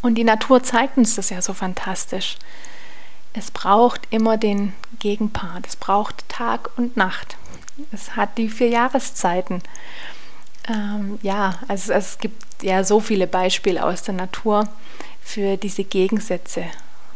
Und 0.01 0.15
die 0.15 0.23
Natur 0.23 0.63
zeigt 0.63 0.97
uns 0.97 1.13
das 1.13 1.29
ja 1.29 1.43
so 1.43 1.53
fantastisch. 1.53 2.37
Es 3.33 3.51
braucht 3.51 4.07
immer 4.09 4.37
den 4.37 4.73
Gegenpart. 4.99 5.67
Es 5.67 5.75
braucht 5.75 6.27
Tag 6.29 6.71
und 6.77 6.97
Nacht. 6.97 7.37
Es 7.91 8.15
hat 8.15 8.37
die 8.37 8.49
vier 8.49 8.69
Jahreszeiten. 8.69 9.61
Ähm, 10.67 11.19
ja, 11.21 11.59
also 11.67 11.93
es 11.93 12.17
gibt 12.17 12.63
ja 12.63 12.83
so 12.83 12.99
viele 12.99 13.27
Beispiele 13.27 13.83
aus 13.83 14.03
der 14.03 14.15
Natur 14.15 14.67
für 15.21 15.57
diese 15.57 15.83
Gegensätze, 15.83 16.65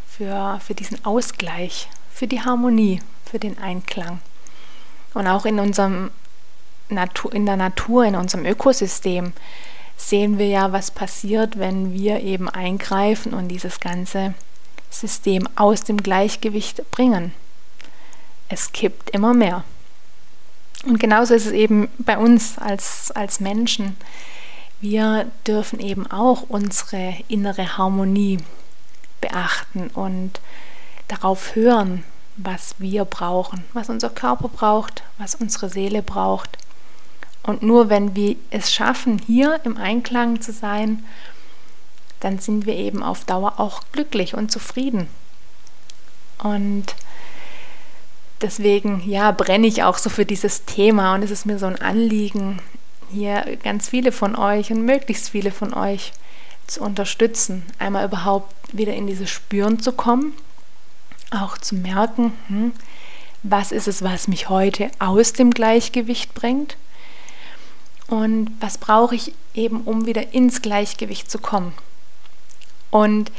für, 0.07 0.59
für 0.63 0.75
diesen 0.75 1.03
Ausgleich, 1.03 1.89
für 2.11 2.27
die 2.27 2.41
Harmonie, 2.41 3.01
für 3.25 3.39
den 3.39 3.57
Einklang. 3.57 4.19
Und 5.13 5.27
auch 5.27 5.45
in 5.45 5.59
unserem 5.59 6.11
Natur, 6.89 7.33
in 7.33 7.45
der 7.45 7.57
Natur, 7.57 8.05
in 8.05 8.15
unserem 8.15 8.45
Ökosystem 8.45 9.33
sehen 9.97 10.37
wir 10.37 10.47
ja, 10.47 10.71
was 10.71 10.91
passiert, 10.91 11.57
wenn 11.57 11.93
wir 11.93 12.21
eben 12.21 12.49
eingreifen 12.49 13.33
und 13.33 13.47
dieses 13.47 13.79
ganze 13.79 14.33
System 14.93 15.47
aus 15.55 15.83
dem 15.83 15.97
Gleichgewicht 15.97 16.89
bringen. 16.91 17.33
Es 18.49 18.71
kippt 18.71 19.09
immer 19.11 19.33
mehr. 19.33 19.63
Und 20.85 20.99
genauso 20.99 21.33
ist 21.33 21.45
es 21.45 21.53
eben 21.53 21.89
bei 21.97 22.17
uns 22.17 22.57
als, 22.57 23.11
als 23.11 23.39
Menschen. 23.39 23.95
Wir 24.81 25.31
dürfen 25.47 25.79
eben 25.79 26.11
auch 26.11 26.43
unsere 26.49 27.15
innere 27.29 27.77
Harmonie 27.77 28.39
beachten 29.21 29.87
und 29.87 30.41
darauf 31.07 31.55
hören, 31.55 32.03
was 32.35 32.75
wir 32.79 33.05
brauchen, 33.05 33.63
was 33.73 33.89
unser 33.89 34.09
Körper 34.09 34.49
braucht, 34.49 35.03
was 35.17 35.35
unsere 35.35 35.69
Seele 35.69 36.01
braucht. 36.01 36.57
Und 37.43 37.61
nur 37.61 37.89
wenn 37.89 38.15
wir 38.15 38.35
es 38.49 38.73
schaffen, 38.73 39.19
hier 39.25 39.59
im 39.63 39.77
Einklang 39.77 40.41
zu 40.41 40.51
sein, 40.51 41.05
dann 42.23 42.39
sind 42.39 42.65
wir 42.65 42.75
eben 42.75 43.03
auf 43.03 43.25
Dauer 43.25 43.59
auch 43.59 43.81
glücklich 43.91 44.33
und 44.33 44.51
zufrieden. 44.51 45.07
Und 46.41 46.95
deswegen, 48.41 49.03
ja, 49.09 49.31
brenne 49.31 49.67
ich 49.67 49.83
auch 49.83 49.97
so 49.97 50.09
für 50.09 50.25
dieses 50.25 50.65
Thema 50.65 51.15
und 51.15 51.23
es 51.23 51.31
ist 51.31 51.45
mir 51.45 51.59
so 51.59 51.65
ein 51.65 51.81
Anliegen, 51.81 52.61
hier 53.11 53.57
ganz 53.63 53.89
viele 53.89 54.11
von 54.11 54.35
euch 54.35 54.71
und 54.71 54.83
möglichst 54.85 55.29
viele 55.29 55.51
von 55.51 55.73
euch 55.73 56.11
zu 56.67 56.81
unterstützen, 56.81 57.63
einmal 57.77 58.05
überhaupt 58.05 58.53
wieder 58.71 58.93
in 58.93 59.07
dieses 59.07 59.29
Spüren 59.29 59.79
zu 59.79 59.91
kommen, 59.91 60.33
auch 61.31 61.57
zu 61.57 61.75
merken, 61.75 62.33
hm, 62.47 62.71
was 63.43 63.71
ist 63.71 63.87
es, 63.87 64.01
was 64.01 64.27
mich 64.27 64.49
heute 64.49 64.89
aus 64.99 65.33
dem 65.33 65.51
Gleichgewicht 65.51 66.33
bringt 66.33 66.77
und 68.07 68.51
was 68.59 68.77
brauche 68.77 69.15
ich 69.15 69.33
eben, 69.53 69.81
um 69.81 70.05
wieder 70.05 70.33
ins 70.33 70.61
Gleichgewicht 70.61 71.29
zu 71.29 71.39
kommen. 71.39 71.73
Und 72.93 73.31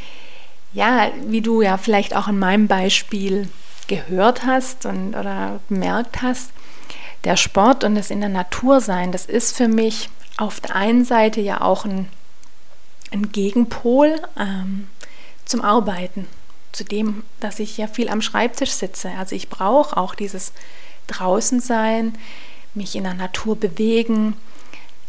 ja, 0.73 1.13
wie 1.27 1.41
du 1.41 1.63
ja 1.63 1.77
vielleicht 1.77 2.17
auch 2.17 2.27
in 2.27 2.41
meinem 2.41 2.67
Beispiel 2.67 3.49
gehört 3.87 4.45
hast 4.45 4.85
und, 4.85 5.15
oder 5.15 5.61
bemerkt 5.69 6.23
hast, 6.23 6.51
der 7.23 7.37
Sport 7.37 7.85
und 7.85 7.95
das 7.95 8.11
in 8.11 8.19
der 8.19 8.31
Natur 8.31 8.81
sein, 8.81 9.13
das 9.13 9.27
ist 9.27 9.57
für 9.57 9.69
mich 9.69 10.11
auf 10.39 10.59
der 10.59 10.75
einen 10.75 11.05
Seite 11.05 11.41
ja 11.41 11.61
auch 11.61 11.85
ein, 11.85 12.09
ein 13.13 13.31
Gegenpol 13.31 14.21
ähm, 14.37 14.89
zum 15.45 15.63
Arbeiten, 15.63 16.27
zu 16.73 16.83
dem, 16.83 17.23
dass 17.39 17.61
ich 17.61 17.79
ja 17.79 17.87
viel 17.87 18.09
am 18.09 18.23
Schreibtisch 18.23 18.73
sitze. 18.73 19.13
Also 19.17 19.37
ich 19.37 19.49
brauche 19.49 19.97
auch 19.97 20.17
dieses 20.17 20.53
Draußensein, 21.07 22.19
mich 22.75 22.97
in 22.97 23.05
der 23.05 23.15
Natur 23.15 23.55
bewegen, 23.55 24.35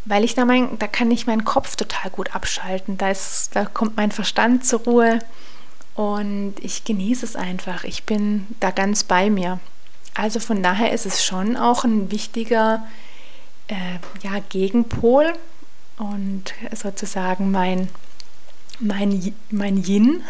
weil 0.05 0.23
ich 0.23 0.35
da 0.35 0.45
mein, 0.45 0.77
da 0.79 0.87
kann 0.87 1.09
ich 1.11 1.27
meinen 1.27 1.45
Kopf 1.45 1.75
total 1.75 2.11
gut 2.11 2.35
abschalten. 2.35 2.97
Da, 2.97 3.09
ist, 3.09 3.55
da 3.55 3.65
kommt 3.65 3.97
mein 3.97 4.11
Verstand 4.11 4.65
zur 4.65 4.81
Ruhe 4.81 5.19
und 5.95 6.55
ich 6.61 6.83
genieße 6.83 7.25
es 7.25 7.35
einfach. 7.35 7.83
Ich 7.83 8.03
bin 8.03 8.47
da 8.59 8.69
ganz 8.71 9.03
bei 9.03 9.29
mir. 9.29 9.59
Also 10.13 10.39
von 10.39 10.61
daher 10.61 10.93
ist 10.93 11.05
es 11.05 11.25
schon 11.25 11.57
auch 11.57 11.83
ein 11.83 12.11
wichtiger 12.11 12.85
äh, 13.67 13.99
ja, 14.21 14.39
Gegenpol 14.49 15.33
und 15.97 16.53
sozusagen 16.73 17.51
mein, 17.51 17.89
mein, 18.79 19.33
mein 19.49 19.83
Yin 19.83 20.23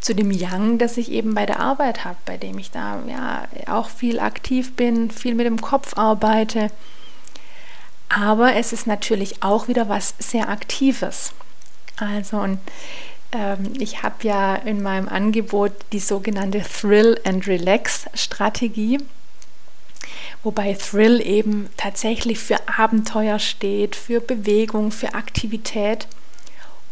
zu 0.00 0.14
dem 0.14 0.30
Yang, 0.30 0.78
das 0.78 0.96
ich 0.96 1.10
eben 1.10 1.34
bei 1.34 1.44
der 1.44 1.60
Arbeit 1.60 2.04
habe, 2.04 2.16
bei 2.24 2.36
dem 2.36 2.58
ich 2.58 2.70
da 2.70 3.00
ja 3.06 3.48
auch 3.66 3.90
viel 3.90 4.18
aktiv 4.18 4.74
bin, 4.74 5.10
viel 5.10 5.34
mit 5.34 5.46
dem 5.46 5.60
Kopf 5.60 5.96
arbeite 5.98 6.70
aber 8.08 8.54
es 8.54 8.72
ist 8.72 8.86
natürlich 8.86 9.42
auch 9.42 9.68
wieder 9.68 9.88
was 9.88 10.14
sehr 10.18 10.48
Aktives. 10.48 11.32
Also 11.96 12.58
ähm, 13.32 13.72
ich 13.78 14.02
habe 14.02 14.16
ja 14.22 14.54
in 14.54 14.82
meinem 14.82 15.08
Angebot 15.08 15.72
die 15.92 15.98
sogenannte 15.98 16.62
Thrill 16.62 17.20
and 17.24 17.46
Relax 17.46 18.06
Strategie, 18.14 18.98
wobei 20.42 20.74
Thrill 20.74 21.20
eben 21.20 21.68
tatsächlich 21.76 22.38
für 22.38 22.56
Abenteuer 22.78 23.38
steht, 23.38 23.96
für 23.96 24.20
Bewegung, 24.20 24.90
für 24.90 25.14
Aktivität 25.14 26.06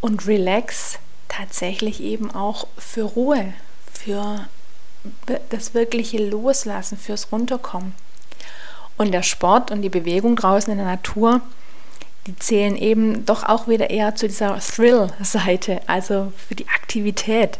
und 0.00 0.26
Relax 0.26 0.99
tatsächlich 1.28 2.00
eben 2.00 2.30
auch 2.30 2.66
für 2.76 3.02
Ruhe, 3.02 3.54
für 3.92 4.46
das 5.50 5.75
wirkliche 5.75 6.18
Loslassen, 6.18 6.99
fürs 6.99 7.32
Runterkommen. 7.32 7.94
Und 8.96 9.12
der 9.12 9.22
Sport 9.22 9.70
und 9.70 9.82
die 9.82 9.88
Bewegung 9.88 10.36
draußen 10.36 10.70
in 10.70 10.78
der 10.78 10.86
Natur, 10.86 11.40
die 12.26 12.36
zählen 12.36 12.76
eben 12.76 13.24
doch 13.26 13.44
auch 13.44 13.68
wieder 13.68 13.90
eher 13.90 14.14
zu 14.16 14.26
dieser 14.26 14.58
Thrill-Seite, 14.58 15.80
also 15.86 16.32
für 16.48 16.54
die 16.54 16.68
Aktivität. 16.68 17.58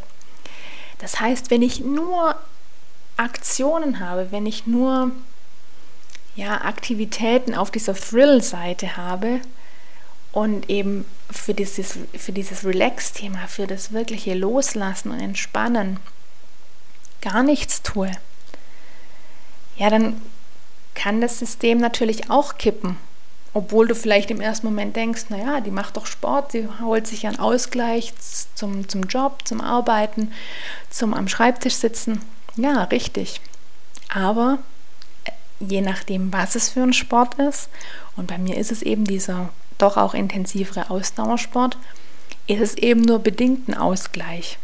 Das 0.98 1.20
heißt, 1.20 1.50
wenn 1.50 1.62
ich 1.62 1.80
nur 1.80 2.36
Aktionen 3.16 4.00
habe, 4.00 4.28
wenn 4.30 4.46
ich 4.46 4.66
nur 4.66 5.12
ja, 6.34 6.60
Aktivitäten 6.62 7.54
auf 7.54 7.70
dieser 7.70 7.94
Thrill-Seite 7.94 8.96
habe 8.96 9.40
und 10.32 10.68
eben 10.68 11.06
für 11.30 11.54
dieses, 11.54 11.98
für 12.14 12.32
dieses 12.32 12.64
Relax-Thema, 12.64 13.46
für 13.48 13.66
das 13.66 13.92
wirkliche 13.92 14.34
Loslassen 14.34 15.10
und 15.10 15.20
Entspannen 15.20 15.98
gar 17.22 17.42
nichts 17.42 17.82
tue, 17.82 18.10
ja, 19.76 19.90
dann 19.90 20.20
kann 20.96 21.20
das 21.20 21.38
System 21.38 21.78
natürlich 21.78 22.30
auch 22.30 22.58
kippen. 22.58 22.96
Obwohl 23.54 23.86
du 23.86 23.94
vielleicht 23.94 24.30
im 24.30 24.40
ersten 24.40 24.66
Moment 24.66 24.96
denkst, 24.96 25.26
naja, 25.28 25.60
die 25.60 25.70
macht 25.70 25.96
doch 25.96 26.06
Sport, 26.06 26.52
sie 26.52 26.68
holt 26.82 27.06
sich 27.06 27.26
einen 27.26 27.38
Ausgleich 27.38 28.12
zum, 28.54 28.88
zum 28.88 29.04
Job, 29.04 29.40
zum 29.44 29.60
Arbeiten, 29.60 30.32
zum 30.90 31.14
am 31.14 31.28
Schreibtisch 31.28 31.76
sitzen. 31.76 32.20
Ja, 32.56 32.84
richtig. 32.84 33.40
Aber 34.12 34.58
äh, 35.24 35.30
je 35.60 35.80
nachdem, 35.80 36.32
was 36.32 36.54
es 36.54 36.68
für 36.68 36.82
ein 36.82 36.92
Sport 36.92 37.34
ist, 37.34 37.70
und 38.16 38.26
bei 38.26 38.36
mir 38.36 38.56
ist 38.56 38.72
es 38.72 38.82
eben 38.82 39.04
dieser 39.04 39.50
doch 39.78 39.96
auch 39.96 40.14
intensivere 40.14 40.90
Ausdauersport, 40.90 41.78
ist 42.46 42.60
es 42.60 42.74
eben 42.76 43.02
nur 43.02 43.20
bedingt 43.20 43.68
ein 43.68 43.74
Ausgleich. 43.74 44.58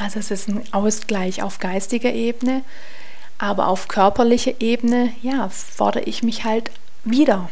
Also 0.00 0.18
es 0.20 0.30
ist 0.30 0.48
ein 0.48 0.62
Ausgleich 0.72 1.42
auf 1.42 1.58
geistiger 1.58 2.12
Ebene, 2.12 2.62
aber 3.42 3.66
auf 3.66 3.88
körperlicher 3.88 4.60
Ebene, 4.60 5.12
ja, 5.20 5.48
fordere 5.48 6.04
ich 6.04 6.22
mich 6.22 6.44
halt 6.44 6.70
wieder. 7.02 7.50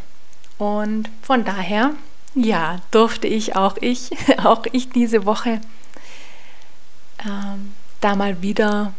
Und 0.57 1.11
von 1.21 1.45
daher, 1.45 1.95
ja, 2.37 2.79
durfte 2.93 3.27
ich 3.27 3.57
auch 3.57 3.77
ich, 3.81 4.11
auch 4.45 4.63
ich 4.71 4.91
diese 4.91 5.27
Woche 5.27 5.61
ähm, 7.27 7.73
da 8.01 8.15
mal 8.15 8.41
wieder 8.41 8.95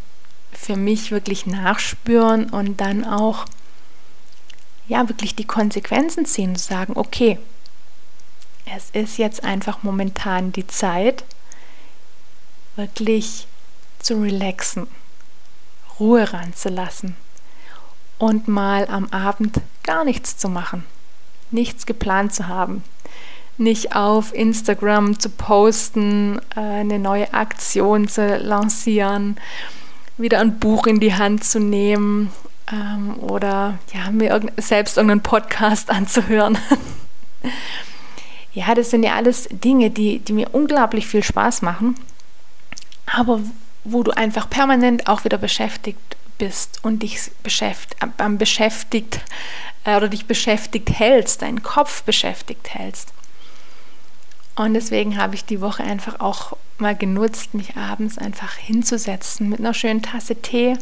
für 0.51 0.75
mich 0.75 1.12
wirklich 1.12 1.45
nachspüren 1.45 2.50
und 2.50 2.81
dann 2.81 3.05
auch 3.05 3.45
ja 4.89 5.07
wirklich 5.07 5.33
die 5.33 5.48
Konsequenzen 5.48 6.25
ziehen 6.25 6.50
und 6.50 6.60
sagen, 6.60 6.98
okay, 6.98 7.39
es 8.65 8.89
ist 8.89 9.17
jetzt 9.17 9.45
einfach 9.45 9.81
momentan 9.81 10.51
die 10.51 10.67
Zeit, 10.67 11.24
wirklich 12.75 13.48
zu 14.00 14.21
relaxen 14.21 14.88
Ruhe 16.01 16.34
ranzulassen 16.34 17.15
und 18.17 18.48
mal 18.48 18.88
am 18.88 19.08
Abend 19.12 19.62
gar 19.84 20.03
nichts 20.03 20.36
zu 20.36 20.50
machen, 20.50 20.84
nichts 21.51 21.86
geplant 21.86 22.34
zu 22.34 22.48
haben, 22.48 22.84
nicht 23.58 23.96
auf 23.96 24.34
Instagram 24.34 25.20
zu 25.20 25.29
posten, 25.29 26.39
äh, 26.55 26.60
eine 26.60 26.98
neue 26.98 27.31
Aktion 27.36 28.08
zu 28.08 28.38
lancieren, 28.38 29.38
wieder 30.17 30.39
ein 30.39 30.58
Buch 30.58 30.88
in 30.88 31.00
die 31.00 31.13
Hand 31.13 31.43
zu 31.43 31.60
nehmen 31.60 32.31
ähm, 32.72 33.20
oder 33.20 33.77
ja, 33.93 34.10
mir 34.10 34.41
selbst 34.58 34.98
irgendeinen 34.98 35.22
Podcast 35.24 35.89
anzuhören. 35.91 36.58
Ja, 38.53 38.75
das 38.75 38.89
sind 38.89 39.03
ja 39.03 39.15
alles 39.15 39.48
Dinge, 39.50 39.91
die, 39.91 40.20
die 40.20 40.34
mir 40.34 40.50
unglaublich 40.51 41.08
viel 41.08 41.24
Spaß 41.24 41.62
machen, 41.62 41.96
aber 43.05 43.39
wo 43.83 44.03
du 44.03 44.11
einfach 44.11 44.50
permanent 44.50 45.07
auch 45.07 45.23
wieder 45.23 45.38
beschäftigt 45.38 46.00
bist 46.38 46.79
und 46.83 47.03
dich 47.03 47.31
beschäftigt, 47.43 48.01
äh, 48.01 48.29
beschäftigt 48.29 49.21
äh, 49.85 49.95
oder 49.95 50.07
dich 50.07 50.25
beschäftigt 50.25 50.89
hältst, 50.89 51.41
deinen 51.41 51.63
Kopf 51.63 52.03
beschäftigt 52.03 52.73
hältst. 52.73 53.13
Und 54.55 54.73
deswegen 54.73 55.17
habe 55.17 55.35
ich 55.35 55.45
die 55.45 55.61
Woche 55.61 55.83
einfach 55.83 56.19
auch 56.19 56.57
mal 56.77 56.95
genutzt, 56.95 57.53
mich 57.53 57.77
abends 57.77 58.17
einfach 58.17 58.53
hinzusetzen 58.55 59.50
mit 59.50 59.59
einer 59.59 59.73
schönen 59.73 60.01
Tasse 60.01 60.35
Tee. 60.35 60.77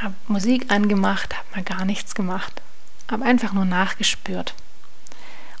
Habe 0.00 0.14
Musik 0.28 0.70
angemacht, 0.70 1.36
habe 1.36 1.46
mal 1.54 1.62
gar 1.64 1.84
nichts 1.84 2.14
gemacht. 2.14 2.62
Habe 3.10 3.24
einfach 3.24 3.52
nur 3.52 3.64
nachgespürt. 3.64 4.54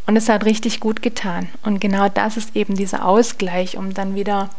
Und 0.06 0.16
es 0.16 0.28
hat 0.28 0.44
richtig 0.44 0.80
gut 0.80 1.02
getan. 1.02 1.48
Und 1.62 1.80
genau 1.80 2.08
das 2.08 2.36
ist 2.36 2.56
eben 2.56 2.74
dieser 2.74 3.04
Ausgleich, 3.04 3.76
um 3.76 3.92
dann 3.92 4.14
wieder 4.14 4.50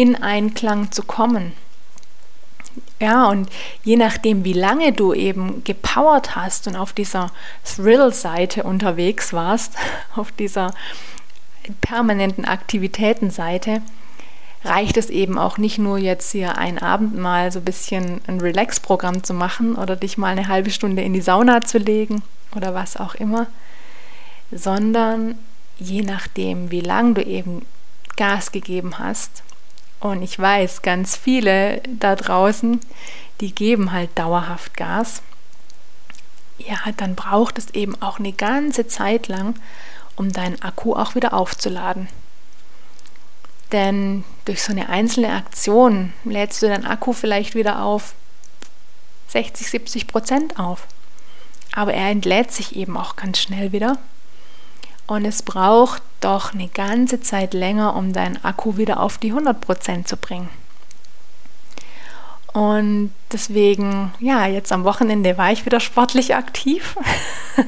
in 0.00 0.16
Einklang 0.16 0.90
zu 0.92 1.02
kommen. 1.02 1.52
Ja, 3.02 3.28
und 3.28 3.50
je 3.84 3.96
nachdem, 3.96 4.44
wie 4.44 4.54
lange 4.54 4.92
du 4.92 5.12
eben 5.12 5.62
gepowert 5.62 6.36
hast 6.36 6.66
und 6.66 6.76
auf 6.76 6.94
dieser 6.94 7.30
Thrill-Seite 7.64 8.62
unterwegs 8.62 9.34
warst, 9.34 9.74
auf 10.16 10.32
dieser 10.32 10.72
permanenten 11.82 12.46
Aktivitätenseite, 12.46 13.82
reicht 14.64 14.96
es 14.96 15.10
eben 15.10 15.38
auch 15.38 15.58
nicht 15.58 15.78
nur 15.78 15.98
jetzt 15.98 16.32
hier 16.32 16.56
ein 16.56 16.78
Abend 16.78 17.18
mal 17.18 17.52
so 17.52 17.58
ein 17.58 17.64
bisschen 17.64 18.22
ein 18.26 18.40
Relax-Programm 18.40 19.22
zu 19.22 19.34
machen 19.34 19.74
oder 19.74 19.96
dich 19.96 20.16
mal 20.16 20.28
eine 20.28 20.48
halbe 20.48 20.70
Stunde 20.70 21.02
in 21.02 21.12
die 21.12 21.20
Sauna 21.20 21.60
zu 21.60 21.76
legen 21.76 22.22
oder 22.56 22.72
was 22.72 22.96
auch 22.96 23.14
immer, 23.14 23.48
sondern 24.50 25.36
je 25.78 26.02
nachdem, 26.02 26.70
wie 26.70 26.80
lang 26.80 27.14
du 27.14 27.22
eben 27.22 27.66
Gas 28.16 28.52
gegeben 28.52 28.98
hast, 28.98 29.42
und 30.00 30.22
ich 30.22 30.38
weiß, 30.38 30.82
ganz 30.82 31.16
viele 31.16 31.82
da 31.86 32.16
draußen, 32.16 32.80
die 33.40 33.54
geben 33.54 33.92
halt 33.92 34.10
dauerhaft 34.18 34.76
Gas. 34.76 35.22
Ja, 36.58 36.78
dann 36.96 37.14
braucht 37.14 37.58
es 37.58 37.70
eben 37.70 38.00
auch 38.02 38.18
eine 38.18 38.32
ganze 38.32 38.86
Zeit 38.86 39.28
lang, 39.28 39.54
um 40.16 40.32
deinen 40.32 40.60
Akku 40.62 40.94
auch 40.94 41.14
wieder 41.14 41.34
aufzuladen. 41.34 42.08
Denn 43.72 44.24
durch 44.46 44.62
so 44.62 44.72
eine 44.72 44.88
einzelne 44.88 45.32
Aktion 45.32 46.12
lädst 46.24 46.60
du 46.62 46.66
deinen 46.66 46.86
Akku 46.86 47.12
vielleicht 47.12 47.54
wieder 47.54 47.82
auf 47.82 48.14
60, 49.28 49.70
70 49.70 50.06
Prozent 50.06 50.58
auf. 50.58 50.86
Aber 51.72 51.94
er 51.94 52.08
entlädt 52.08 52.50
sich 52.52 52.74
eben 52.74 52.96
auch 52.96 53.16
ganz 53.16 53.38
schnell 53.38 53.72
wieder. 53.72 53.98
Und 55.06 55.24
es 55.24 55.42
braucht 55.42 56.02
doch 56.20 56.54
eine 56.54 56.68
ganze 56.68 57.20
Zeit 57.20 57.54
länger, 57.54 57.96
um 57.96 58.12
deinen 58.12 58.42
Akku 58.44 58.76
wieder 58.76 59.00
auf 59.00 59.18
die 59.18 59.32
100% 59.32 60.04
zu 60.04 60.16
bringen. 60.16 60.48
Und 62.52 63.12
deswegen, 63.32 64.12
ja, 64.18 64.46
jetzt 64.46 64.72
am 64.72 64.84
Wochenende 64.84 65.38
war 65.38 65.52
ich 65.52 65.66
wieder 65.66 65.80
sportlich 65.80 66.34
aktiv. 66.34 66.96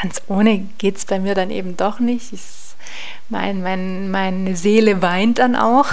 Ganz 0.00 0.22
ohne 0.28 0.58
geht 0.78 0.96
es 0.96 1.06
bei 1.06 1.18
mir 1.18 1.34
dann 1.34 1.50
eben 1.50 1.76
doch 1.76 1.98
nicht. 1.98 2.32
Ich, 2.32 2.42
mein, 3.28 3.62
mein, 3.62 4.10
meine 4.10 4.54
Seele 4.54 5.02
weint 5.02 5.38
dann 5.38 5.56
auch. 5.56 5.88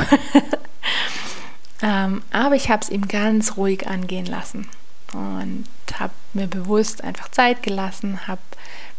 ähm, 1.82 2.22
aber 2.32 2.56
ich 2.56 2.70
habe 2.70 2.84
es 2.84 2.90
ihm 2.90 3.08
ganz 3.08 3.58
ruhig 3.58 3.88
angehen 3.88 4.28
lassen 4.28 4.70
und 5.14 5.66
habe 5.98 6.14
mir 6.34 6.48
bewusst 6.48 7.04
einfach 7.04 7.30
Zeit 7.30 7.64
gelassen, 7.64 8.28
habe 8.28 8.42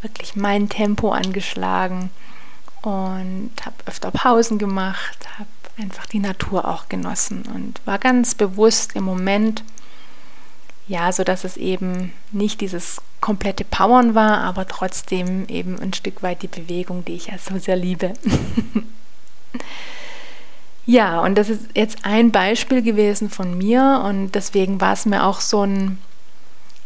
wirklich 0.03 0.35
mein 0.35 0.69
Tempo 0.69 1.12
angeschlagen 1.12 2.11
und 2.87 3.53
habe 3.64 3.77
öfter 3.87 4.11
Pausen 4.11 4.59
gemacht, 4.59 5.27
habe 5.38 5.49
einfach 5.79 6.07
die 6.07 6.18
Natur 6.18 6.68
auch 6.68 6.88
genossen 6.88 7.44
und 7.55 7.81
war 7.85 7.99
ganz 7.99 8.35
bewusst 8.35 8.94
im 8.94 9.05
Moment, 9.05 9.64
ja, 10.87 11.11
so 11.12 11.25
dass 11.25 11.44
es 11.44 11.57
eben 11.57 12.12
nicht 12.31 12.61
dieses 12.61 13.01
komplette 13.20 13.64
Powern 13.64 14.14
war, 14.14 14.38
aber 14.38 14.68
trotzdem 14.68 15.49
eben 15.49 15.79
ein 15.81 15.94
Stück 15.94 16.23
weit 16.23 16.42
die 16.42 16.49
Bewegung, 16.49 17.05
die 17.05 17.14
ich 17.14 17.29
ja 17.29 17.38
so 17.38 17.59
sehr 17.59 17.77
liebe. 17.77 18.12
ja, 20.87 21.20
und 21.20 21.37
das 21.37 21.49
ist 21.49 21.62
jetzt 21.75 21.99
ein 22.03 22.33
Beispiel 22.33 22.83
gewesen 22.83 23.31
von 23.31 23.57
mir 23.57 24.03
und 24.05 24.35
deswegen 24.35 24.81
war 24.81 24.92
es 24.92 25.07
mir 25.07 25.25
auch 25.25 25.40
so 25.40 25.62
ein 25.64 25.99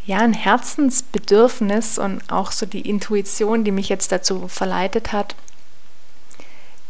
ja, 0.09 0.21
ein 0.21 0.33
Herzensbedürfnis 0.33 1.99
und 1.99 2.23
auch 2.33 2.51
so 2.51 2.65
die 2.65 2.89
Intuition, 2.89 3.63
die 3.63 3.71
mich 3.71 3.91
jetzt 3.91 4.11
dazu 4.11 4.49
verleitet 4.49 5.13
hat, 5.13 5.35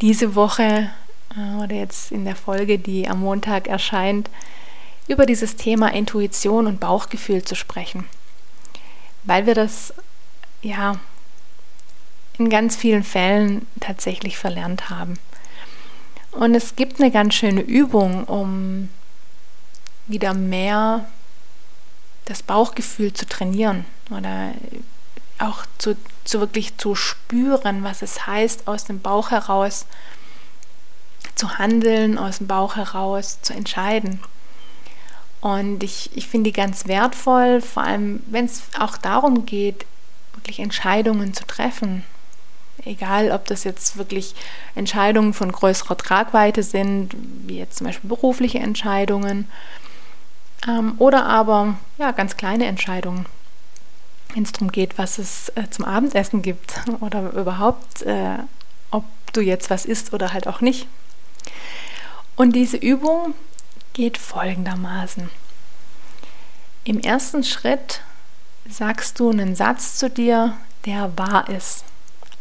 diese 0.01 0.35
Woche 0.35 0.91
äh, 1.37 1.63
oder 1.63 1.75
jetzt 1.75 2.13
in 2.13 2.25
der 2.25 2.37
Folge, 2.37 2.79
die 2.79 3.09
am 3.09 3.21
Montag 3.21 3.67
erscheint, 3.67 4.31
über 5.07 5.27
dieses 5.27 5.57
Thema 5.57 5.93
Intuition 5.93 6.67
und 6.67 6.81
Bauchgefühl 6.81 7.43
zu 7.43 7.55
sprechen. 7.55 8.05
Weil 9.25 9.47
wir 9.47 9.55
das 9.55 9.95
ja 10.63 10.99
in 12.39 12.51
ganz 12.51 12.77
vielen 12.77 13.03
Fällen 13.03 13.67
tatsächlich 13.81 14.39
verlernt 14.39 14.91
haben. 14.91 15.19
Und 16.31 16.55
es 16.55 16.77
gibt 16.77 17.01
eine 17.01 17.11
ganz 17.11 17.35
schöne 17.35 17.63
Übung, 17.63 18.25
um 18.25 18.91
wieder 20.07 20.35
mehr 20.35 21.07
das 22.27 22.43
Bauchgefühl 22.43 23.13
zu 23.13 23.27
trainieren 23.27 23.87
oder 24.11 24.53
auch 25.39 25.65
zu, 25.79 25.97
zu 26.29 26.41
wirklich 26.41 26.77
zu 26.77 26.95
spüren, 26.95 27.83
was 27.83 28.03
es 28.03 28.27
heißt, 28.27 28.69
aus 28.69 28.85
dem 28.85 29.01
Bauch 29.01 29.31
heraus 29.31 29.87
zu 31.35 31.59
handeln, 31.59 32.19
aus 32.19 32.39
dem 32.39 32.47
Bauch 32.47 32.77
heraus 32.77 33.39
zu 33.43 33.55
entscheiden. 33.55 34.21
Und 35.41 35.83
ich, 35.83 36.11
ich 36.15 36.27
finde 36.27 36.51
die 36.51 36.57
ganz 36.57 36.87
wertvoll, 36.87 37.61
vor 37.61 37.85
allem 37.85 38.23
wenn 38.27 38.45
es 38.45 38.63
auch 38.79 38.97
darum 38.97 39.47
geht, 39.47 39.87
wirklich 40.35 40.61
Entscheidungen 40.61 41.33
zu 41.33 41.47
treffen. 41.47 42.05
Egal, 42.85 43.31
ob 43.33 43.47
das 43.47 43.65
jetzt 43.65 43.97
wirklich 43.97 44.35
Entscheidungen 44.75 45.35
von 45.35 45.51
größerer 45.51 45.97
Tragweite 45.97 46.63
sind, 46.63 47.15
wie 47.47 47.59
jetzt 47.59 47.79
zum 47.79 47.87
Beispiel 47.87 48.09
berufliche 48.09 48.59
Entscheidungen 48.59 49.49
ähm, 50.67 50.95
oder 50.99 51.27
aber 51.27 51.77
ja, 51.99 52.13
ganz 52.13 52.37
kleine 52.37 52.67
Entscheidungen, 52.67 53.27
wenn 54.35 54.43
es 54.43 54.53
darum 54.53 54.73
geht, 54.73 54.99
was 54.99 55.19
es 55.19 55.51
äh, 55.51 55.69
zum 55.71 55.85
Abendessen 55.85 56.43
gibt 56.43 56.75
oder 57.01 57.33
überhaupt, 57.33 58.03
äh, 58.03 58.39
ob 58.91 59.05
du 59.33 59.41
jetzt 59.41 59.71
was 59.71 59.85
isst 59.85 60.13
oder 60.13 60.33
halt 60.33 60.47
auch 60.47 60.61
nicht. 60.61 60.87
Und 62.37 62.55
diese 62.55 62.77
Übung 62.77 63.35
geht 63.95 64.17
folgendermaßen. 64.17 65.29
Im 66.85 67.01
ersten 67.01 67.43
Schritt 67.43 68.03
sagst 68.69 69.19
du 69.19 69.31
einen 69.31 69.57
Satz 69.57 69.97
zu 69.97 70.09
dir, 70.09 70.57
der 70.85 71.17
wahr 71.19 71.49
ist. 71.49 71.85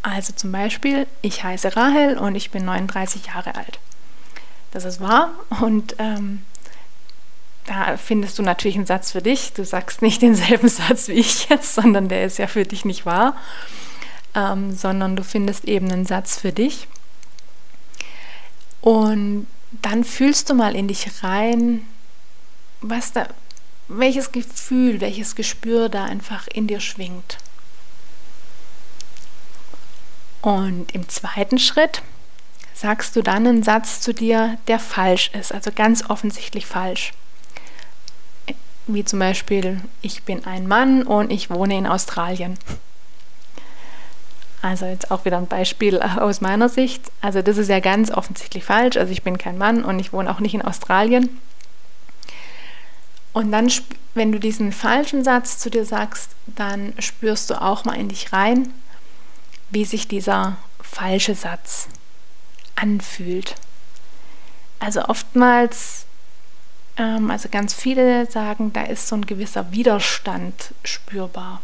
Also 0.04 0.34
zum 0.34 0.52
Beispiel, 0.52 1.08
ich 1.22 1.44
heiße 1.44 1.76
Rahel 1.76 2.18
und 2.18 2.36
ich 2.36 2.52
bin 2.52 2.64
39 2.66 3.28
Jahre 3.28 3.56
alt. 3.56 3.80
Das 4.72 4.86
ist 4.86 5.02
wahr 5.02 5.32
und 5.62 5.96
ähm, 5.98 6.44
da 7.68 7.98
findest 7.98 8.40
du 8.40 8.44
natürlich 8.44 8.78
einen 8.78 8.86
Satz 8.86 9.12
für 9.12 9.22
dich. 9.22 9.54
Du 9.54 9.64
sagst 9.64 10.02
nicht 10.02 10.22
denselben 10.22 10.70
Satz 10.70 11.10
wie 11.10 11.14
ich 11.14 11.50
jetzt, 11.50 11.76
sondern 11.76 12.08
der 12.08 12.26
ist 12.26 12.40
ja 12.40 12.48
für 12.48 12.66
dich 12.66 12.86
nicht 12.86 13.06
wahr, 13.06 13.36
ähm, 14.34 14.76
sondern 14.76 15.16
du 15.16 15.24
findest 15.24 15.66
eben 15.66 15.92
einen 15.92 16.06
Satz 16.06 16.40
für 16.40 16.52
dich. 16.52 16.88
Und 18.82 19.48
dann 19.82 20.04
fühlst 20.04 20.50
du 20.50 20.54
mal 20.54 20.76
in 20.76 20.88
dich 20.88 21.24
rein, 21.24 21.86
was 22.80 23.12
da, 23.12 23.28
welches 23.90 24.32
Gefühl, 24.32 25.02
welches 25.02 25.36
Gespür 25.36 25.90
da 25.90 26.06
einfach 26.06 26.48
in 26.48 26.68
dir 26.68 26.80
schwingt. 26.80 27.38
Und 30.42 30.96
im 30.96 31.10
zweiten 31.10 31.60
Schritt 31.60 32.02
sagst 32.74 33.16
du 33.16 33.22
dann 33.22 33.46
einen 33.46 33.64
Satz 33.64 34.00
zu 34.00 34.14
dir, 34.14 34.58
der 34.68 34.80
falsch 34.80 35.32
ist, 35.34 35.52
also 35.52 35.72
ganz 35.74 36.10
offensichtlich 36.10 36.66
falsch 36.66 37.12
wie 38.88 39.04
zum 39.04 39.20
Beispiel, 39.20 39.82
ich 40.02 40.24
bin 40.24 40.46
ein 40.46 40.68
Mann 40.68 41.04
und 41.04 41.32
ich 41.32 41.50
wohne 41.50 41.78
in 41.78 41.88
Australien. 41.88 42.58
Also 44.62 44.86
jetzt 44.86 45.12
auch 45.12 45.26
wieder 45.26 45.38
ein 45.38 45.48
Beispiel 45.48 46.00
aus 46.00 46.42
meiner 46.42 46.68
Sicht. 46.68 47.04
Also 47.22 47.42
das 47.42 47.58
ist 47.58 47.70
ja 47.70 47.80
ganz 47.80 48.12
offensichtlich 48.12 48.64
falsch. 48.64 48.98
Also 48.98 49.12
ich 49.12 49.24
bin 49.24 49.38
kein 49.38 49.58
Mann 49.58 49.84
und 49.84 50.00
ich 50.00 50.14
wohne 50.14 50.32
auch 50.32 50.40
nicht 50.40 50.56
in 50.56 50.62
Australien. 50.62 51.40
Und 53.34 53.52
dann, 53.52 53.72
wenn 54.16 54.32
du 54.32 54.40
diesen 54.40 54.72
falschen 54.72 55.24
Satz 55.24 55.60
zu 55.60 55.70
dir 55.70 55.86
sagst, 55.86 56.32
dann 56.48 56.94
spürst 56.98 57.52
du 57.52 57.62
auch 57.62 57.86
mal 57.86 57.94
in 57.94 58.10
dich 58.10 58.34
rein, 58.34 58.74
wie 59.70 59.86
sich 59.86 60.08
dieser 60.08 60.58
falsche 60.82 61.36
Satz 61.36 61.88
anfühlt. 62.76 63.54
Also 64.80 65.06
oftmals 65.06 66.07
ähm, 66.98 67.32
also 67.32 67.50
ganz 67.50 67.74
viele 67.74 68.30
sagen, 68.30 68.74
da 68.74 68.84
ist 68.84 69.08
so 69.08 69.16
ein 69.16 69.26
gewisser 69.26 69.72
Widerstand 69.72 70.74
spürbar. 70.84 71.62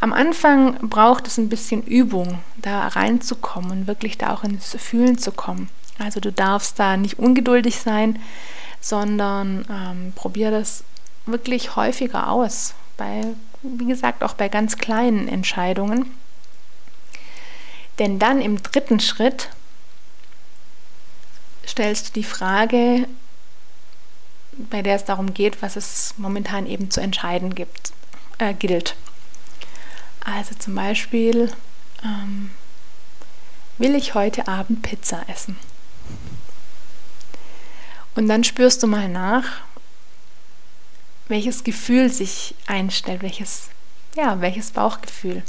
am 0.00 0.12
Anfang 0.12 0.88
braucht 0.88 1.26
es 1.26 1.38
ein 1.38 1.48
bisschen 1.48 1.82
Übung, 1.82 2.40
da 2.56 2.88
reinzukommen 2.88 3.70
und 3.70 3.86
wirklich 3.86 4.18
da 4.18 4.34
auch 4.34 4.44
ins 4.44 4.76
Fühlen 4.78 5.18
zu 5.18 5.32
kommen. 5.32 5.70
Also 5.98 6.20
du 6.20 6.32
darfst 6.32 6.78
da 6.78 6.96
nicht 6.96 7.18
ungeduldig 7.18 7.78
sein, 7.78 8.18
sondern 8.80 9.64
ähm, 9.70 10.12
probier 10.14 10.50
das 10.50 10.84
wirklich 11.26 11.76
häufiger 11.76 12.30
aus. 12.30 12.74
Bei, 12.96 13.22
wie 13.62 13.86
gesagt, 13.86 14.22
auch 14.22 14.34
bei 14.34 14.48
ganz 14.48 14.76
kleinen 14.76 15.26
Entscheidungen. 15.28 16.10
Denn 17.98 18.18
dann 18.18 18.40
im 18.40 18.62
dritten 18.62 19.00
Schritt 19.00 19.48
stellst 21.66 22.08
du 22.08 22.12
die 22.12 22.24
Frage, 22.24 23.06
bei 24.70 24.82
der 24.82 24.96
es 24.96 25.04
darum 25.04 25.34
geht, 25.34 25.62
was 25.62 25.76
es 25.76 26.14
momentan 26.16 26.66
eben 26.66 26.90
zu 26.90 27.00
entscheiden 27.00 27.54
gibt, 27.54 27.92
äh, 28.38 28.54
gilt. 28.54 28.96
Also 30.24 30.54
zum 30.54 30.74
Beispiel, 30.74 31.52
ähm, 32.02 32.50
will 33.78 33.94
ich 33.94 34.14
heute 34.14 34.48
Abend 34.48 34.82
Pizza 34.82 35.22
essen? 35.28 35.56
Und 38.14 38.28
dann 38.28 38.44
spürst 38.44 38.82
du 38.82 38.86
mal 38.86 39.08
nach, 39.08 39.62
welches 41.28 41.64
Gefühl 41.64 42.10
sich 42.10 42.54
einstellt, 42.66 43.22
welches, 43.22 43.70
ja, 44.14 44.40
welches 44.40 44.70
Bauchgefühl. 44.70 45.42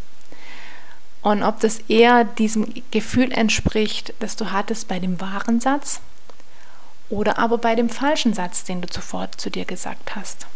Und 1.21 1.43
ob 1.43 1.59
das 1.59 1.79
eher 1.87 2.23
diesem 2.23 2.71
Gefühl 2.91 3.31
entspricht, 3.31 4.13
das 4.19 4.35
du 4.35 4.51
hattest 4.51 4.87
bei 4.87 4.99
dem 4.99 5.19
wahren 5.19 5.59
Satz 5.59 6.01
oder 7.09 7.37
aber 7.37 7.57
bei 7.57 7.75
dem 7.75 7.89
falschen 7.89 8.33
Satz, 8.33 8.63
den 8.63 8.81
du 8.81 8.87
zuvor 8.87 9.29
zu 9.37 9.49
dir 9.49 9.65
gesagt 9.65 10.15
hast. 10.15 10.47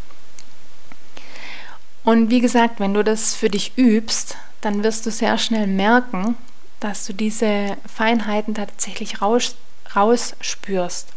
Und 2.04 2.30
wie 2.30 2.42
gesagt, 2.42 2.80
wenn 2.80 2.94
du 2.94 3.04
das 3.04 3.36
für 3.36 3.50
dich 3.50 3.78
übst, 3.78 4.36
dann 4.62 4.84
wirst 4.84 5.06
du 5.06 5.12
sehr 5.12 5.38
schnell 5.38 5.68
merken, 5.68 6.38
dass 6.80 7.06
du 7.06 7.14
diese 7.14 7.78
Feinheiten 7.94 8.56
tatsächlich 8.56 9.22
raus, 9.22 9.56
rausspürst. 9.96 11.10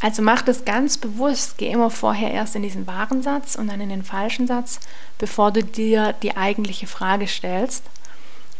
Also 0.00 0.20
mach 0.20 0.42
das 0.42 0.64
ganz 0.64 0.98
bewusst. 0.98 1.56
Geh 1.58 1.70
immer 1.70 1.90
vorher 1.90 2.30
erst 2.30 2.56
in 2.56 2.62
diesen 2.62 2.86
wahren 2.86 3.22
Satz 3.22 3.54
und 3.54 3.68
dann 3.68 3.80
in 3.80 3.88
den 3.88 4.04
falschen 4.04 4.46
Satz, 4.46 4.80
bevor 5.18 5.52
du 5.52 5.62
dir 5.62 6.12
die 6.22 6.36
eigentliche 6.36 6.86
Frage 6.86 7.26
stellst, 7.26 7.84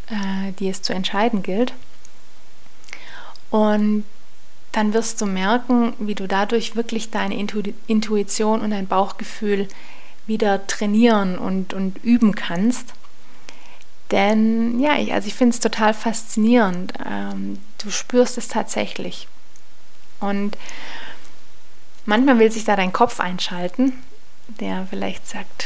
äh, 0.09 0.53
die 0.53 0.69
es 0.69 0.81
zu 0.81 0.93
entscheiden 0.93 1.43
gilt. 1.43 1.73
Und 3.51 4.05
dann 4.75 4.93
wirst 4.93 5.21
du 5.21 5.25
merken, 5.25 5.93
wie 5.99 6.15
du 6.15 6.27
dadurch 6.27 6.75
wirklich 6.75 7.09
deine 7.09 7.35
Intuition 7.35 8.61
und 8.61 8.71
dein 8.71 8.87
Bauchgefühl 8.87 9.69
wieder 10.27 10.67
trainieren 10.67 11.37
und, 11.37 11.73
und 11.73 12.03
üben 12.03 12.35
kannst. 12.35 12.93
Denn 14.11 14.79
ja, 14.79 14.97
ich, 14.97 15.13
also 15.13 15.27
ich 15.27 15.33
finde 15.33 15.53
es 15.53 15.61
total 15.61 15.93
faszinierend. 15.93 16.93
Ähm, 17.05 17.59
du 17.77 17.89
spürst 17.89 18.37
es 18.37 18.49
tatsächlich. 18.49 19.29
Und 20.19 20.57
manchmal 22.05 22.39
will 22.39 22.51
sich 22.51 22.65
da 22.65 22.75
dein 22.75 22.91
Kopf 22.91 23.19
einschalten, 23.21 23.93
der 24.59 24.87
vielleicht 24.89 25.27
sagt, 25.27 25.65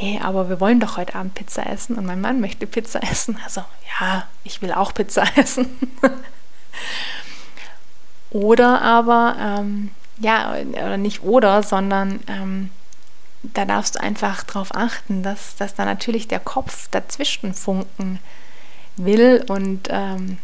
nee, 0.00 0.20
aber 0.22 0.50
wir 0.50 0.60
wollen 0.60 0.80
doch 0.80 0.98
heute 0.98 1.14
Abend 1.14 1.34
Pizza 1.34 1.66
essen 1.66 1.96
und 1.96 2.04
mein 2.04 2.20
Mann 2.20 2.40
möchte 2.40 2.66
Pizza 2.66 3.02
essen. 3.02 3.38
Also 3.44 3.64
ja, 3.98 4.28
ich 4.44 4.60
will 4.60 4.72
auch 4.72 4.92
Pizza 4.92 5.24
essen. 5.36 5.66
Oder 8.30 8.80
aber, 8.82 9.36
ähm, 9.40 9.90
ja, 10.18 10.52
oder 10.52 10.96
nicht 10.96 11.22
oder, 11.22 11.62
sondern 11.62 12.20
ähm, 12.28 12.70
da 13.42 13.64
darfst 13.64 13.96
du 13.96 14.00
einfach 14.00 14.42
darauf 14.44 14.74
achten, 14.74 15.22
dass, 15.22 15.56
dass 15.56 15.74
da 15.74 15.84
natürlich 15.84 16.28
der 16.28 16.40
Kopf 16.40 16.88
dazwischen 16.90 17.54
funken 17.54 18.20
will 18.96 19.44
und 19.48 19.88
ähm, 19.90 20.38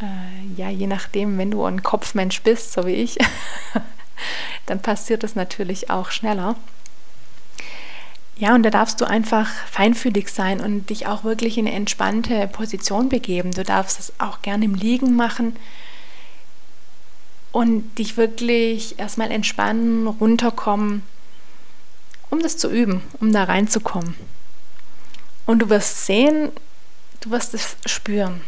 äh, 0.00 0.60
ja, 0.60 0.68
je 0.68 0.86
nachdem, 0.86 1.38
wenn 1.38 1.50
du 1.50 1.64
ein 1.64 1.82
Kopfmensch 1.82 2.42
bist, 2.42 2.72
so 2.72 2.86
wie 2.86 2.94
ich, 2.94 3.18
dann 4.66 4.80
passiert 4.80 5.22
das 5.22 5.34
natürlich 5.34 5.90
auch 5.90 6.10
schneller. 6.10 6.56
Ja, 8.36 8.54
und 8.54 8.64
da 8.64 8.70
darfst 8.70 9.00
du 9.00 9.04
einfach 9.04 9.48
feinfühlig 9.70 10.28
sein 10.28 10.60
und 10.60 10.90
dich 10.90 11.06
auch 11.06 11.22
wirklich 11.24 11.56
in 11.56 11.66
eine 11.66 11.76
entspannte 11.76 12.48
Position 12.48 13.08
begeben. 13.08 13.52
Du 13.52 13.62
darfst 13.62 14.00
es 14.00 14.12
auch 14.18 14.42
gerne 14.42 14.64
im 14.64 14.74
Liegen 14.74 15.14
machen 15.14 15.56
und 17.54 17.98
dich 17.98 18.16
wirklich 18.16 18.98
erstmal 18.98 19.30
entspannen, 19.30 20.08
runterkommen, 20.08 21.04
um 22.28 22.42
das 22.42 22.58
zu 22.58 22.68
üben, 22.68 23.00
um 23.20 23.32
da 23.32 23.44
reinzukommen. 23.44 24.16
Und 25.46 25.60
du 25.60 25.70
wirst 25.70 26.04
sehen, 26.04 26.50
du 27.20 27.30
wirst 27.30 27.54
es 27.54 27.76
spüren. 27.86 28.40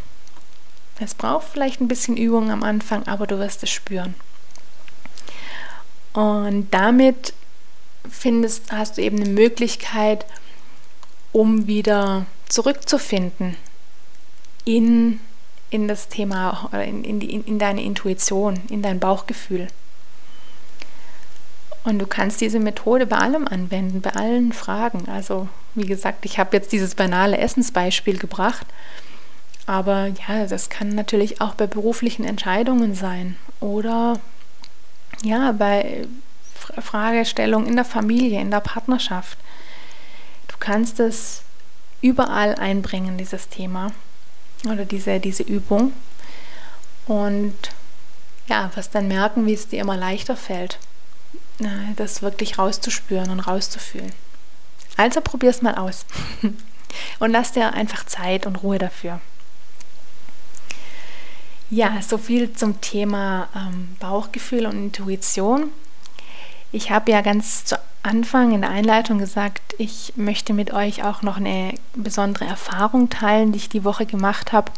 Es 0.99 1.15
braucht 1.15 1.47
vielleicht 1.47 1.81
ein 1.81 1.87
bisschen 1.87 2.17
Übung 2.17 2.51
am 2.51 2.65
Anfang, 2.65 3.07
aber 3.07 3.29
du 3.29 3.39
wirst 3.39 3.63
es 3.63 3.71
spüren. 3.71 4.17
Und 6.13 6.67
damit 6.73 7.33
findest, 8.11 8.73
hast 8.73 8.99
du 8.99 9.03
eben 9.03 9.21
eine 9.21 9.31
Möglichkeit, 9.31 10.27
um 11.31 11.69
wieder 11.69 12.27
zurückzufinden 12.49 13.57
in 14.65 15.21
in 15.71 15.89
das 15.89 16.09
Thema 16.09 16.69
oder 16.69 16.85
in, 16.85 17.05
in, 17.05 17.21
die, 17.21 17.35
in 17.35 17.59
deine 17.59 17.83
Intuition, 17.83 18.61
in 18.71 18.83
dein 18.83 19.01
Bauchgefühl. 19.01 19.69
Und 21.85 21.99
du 22.01 22.07
kannst 22.07 22.41
diese 22.41 22.59
Methode 22.59 23.07
bei 23.07 23.17
allem 23.17 23.47
anwenden, 23.47 24.01
bei 24.01 24.11
allen 24.11 24.53
Fragen. 24.53 25.09
Also, 25.09 25.49
wie 25.75 25.87
gesagt, 25.87 26.25
ich 26.25 26.39
habe 26.39 26.57
jetzt 26.57 26.73
dieses 26.73 26.95
banale 26.95 27.39
Essensbeispiel 27.39 28.19
gebracht, 28.19 28.67
aber 29.67 30.09
ja, 30.29 30.47
das 30.47 30.69
kann 30.69 30.91
natürlich 30.91 31.41
auch 31.41 31.55
bei 31.55 31.67
beruflichen 31.67 32.25
Entscheidungen 32.25 32.95
sein 32.95 33.37
oder 33.61 34.19
ja, 35.23 35.53
bei 35.53 36.07
Fragestellungen 36.81 37.69
in 37.69 37.77
der 37.77 37.85
Familie, 37.85 38.41
in 38.41 38.51
der 38.51 38.61
Partnerschaft. 38.61 39.39
Du 40.49 40.57
kannst 40.59 41.01
es 41.01 41.43
überall 42.01 42.55
einbringen, 42.57 43.17
dieses 43.17 43.49
Thema 43.49 43.93
oder 44.71 44.85
diese, 44.85 45.21
diese 45.21 45.43
Übung. 45.43 45.93
Und 47.07 47.55
ja, 48.49 48.71
wirst 48.75 48.95
dann 48.95 49.09
merken, 49.09 49.47
wie 49.47 49.55
es 49.55 49.69
dir 49.69 49.81
immer 49.81 49.97
leichter 49.97 50.37
fällt, 50.37 50.79
das 51.97 52.23
wirklich 52.23 52.59
rauszuspüren 52.59 53.31
und 53.31 53.41
rauszufühlen. 53.41 54.13
Also 54.97 55.21
probier 55.21 55.51
es 55.51 55.63
mal 55.63 55.75
aus 55.75 56.07
und 57.19 57.31
lass 57.31 57.53
dir 57.53 57.75
einfach 57.75 58.07
Zeit 58.07 58.47
und 58.47 58.57
Ruhe 58.57 58.79
dafür. 58.79 59.21
Ja, 61.69 62.01
so 62.01 62.17
viel 62.17 62.53
zum 62.53 62.81
Thema 62.81 63.49
ähm, 63.55 63.97
Bauchgefühl 63.99 64.67
und 64.67 64.77
Intuition. 64.77 65.71
Ich 66.73 66.91
habe 66.91 67.11
ja 67.11 67.21
ganz 67.21 67.65
zu 67.65 67.79
Anfang 68.03 68.53
in 68.53 68.61
der 68.61 68.71
Einleitung 68.71 69.19
gesagt, 69.19 69.75
ich 69.79 70.13
möchte 70.17 70.53
mit 70.53 70.73
euch 70.73 71.03
auch 71.05 71.23
noch 71.23 71.37
eine 71.39 71.75
besondere 71.95 72.45
Erfahrung 72.45 73.11
teilen, 73.11 73.53
die 73.53 73.59
ich 73.59 73.69
die 73.69 73.85
Woche 73.85 74.07
gemacht 74.07 74.53
habe. 74.53 74.71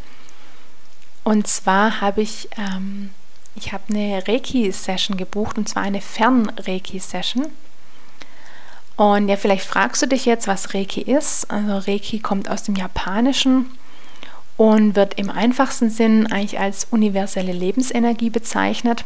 Und 1.24 1.46
zwar 1.46 2.01
habe 2.01 2.22
ich, 2.22 2.48
ähm, 2.57 3.11
ich 3.55 3.72
habe 3.72 3.85
eine 3.90 4.27
Reiki-Session 4.27 5.16
gebucht 5.16 5.59
und 5.59 5.68
zwar 5.68 5.83
eine 5.83 6.01
Fern-Reiki-Session. 6.01 7.46
Und 8.96 9.29
ja, 9.29 9.37
vielleicht 9.37 9.64
fragst 9.64 10.03
du 10.03 10.07
dich 10.07 10.24
jetzt, 10.24 10.48
was 10.48 10.74
Reiki 10.74 11.03
ist. 11.03 11.51
Also 11.51 11.79
Reiki 11.79 12.18
kommt 12.18 12.51
aus 12.51 12.64
dem 12.64 12.74
Japanischen 12.74 13.66
und 14.57 14.96
wird 14.96 15.14
im 15.14 15.31
einfachsten 15.31 15.88
Sinn 15.88 16.27
eigentlich 16.33 16.59
als 16.59 16.88
universelle 16.90 17.53
Lebensenergie 17.53 18.29
bezeichnet. 18.31 19.05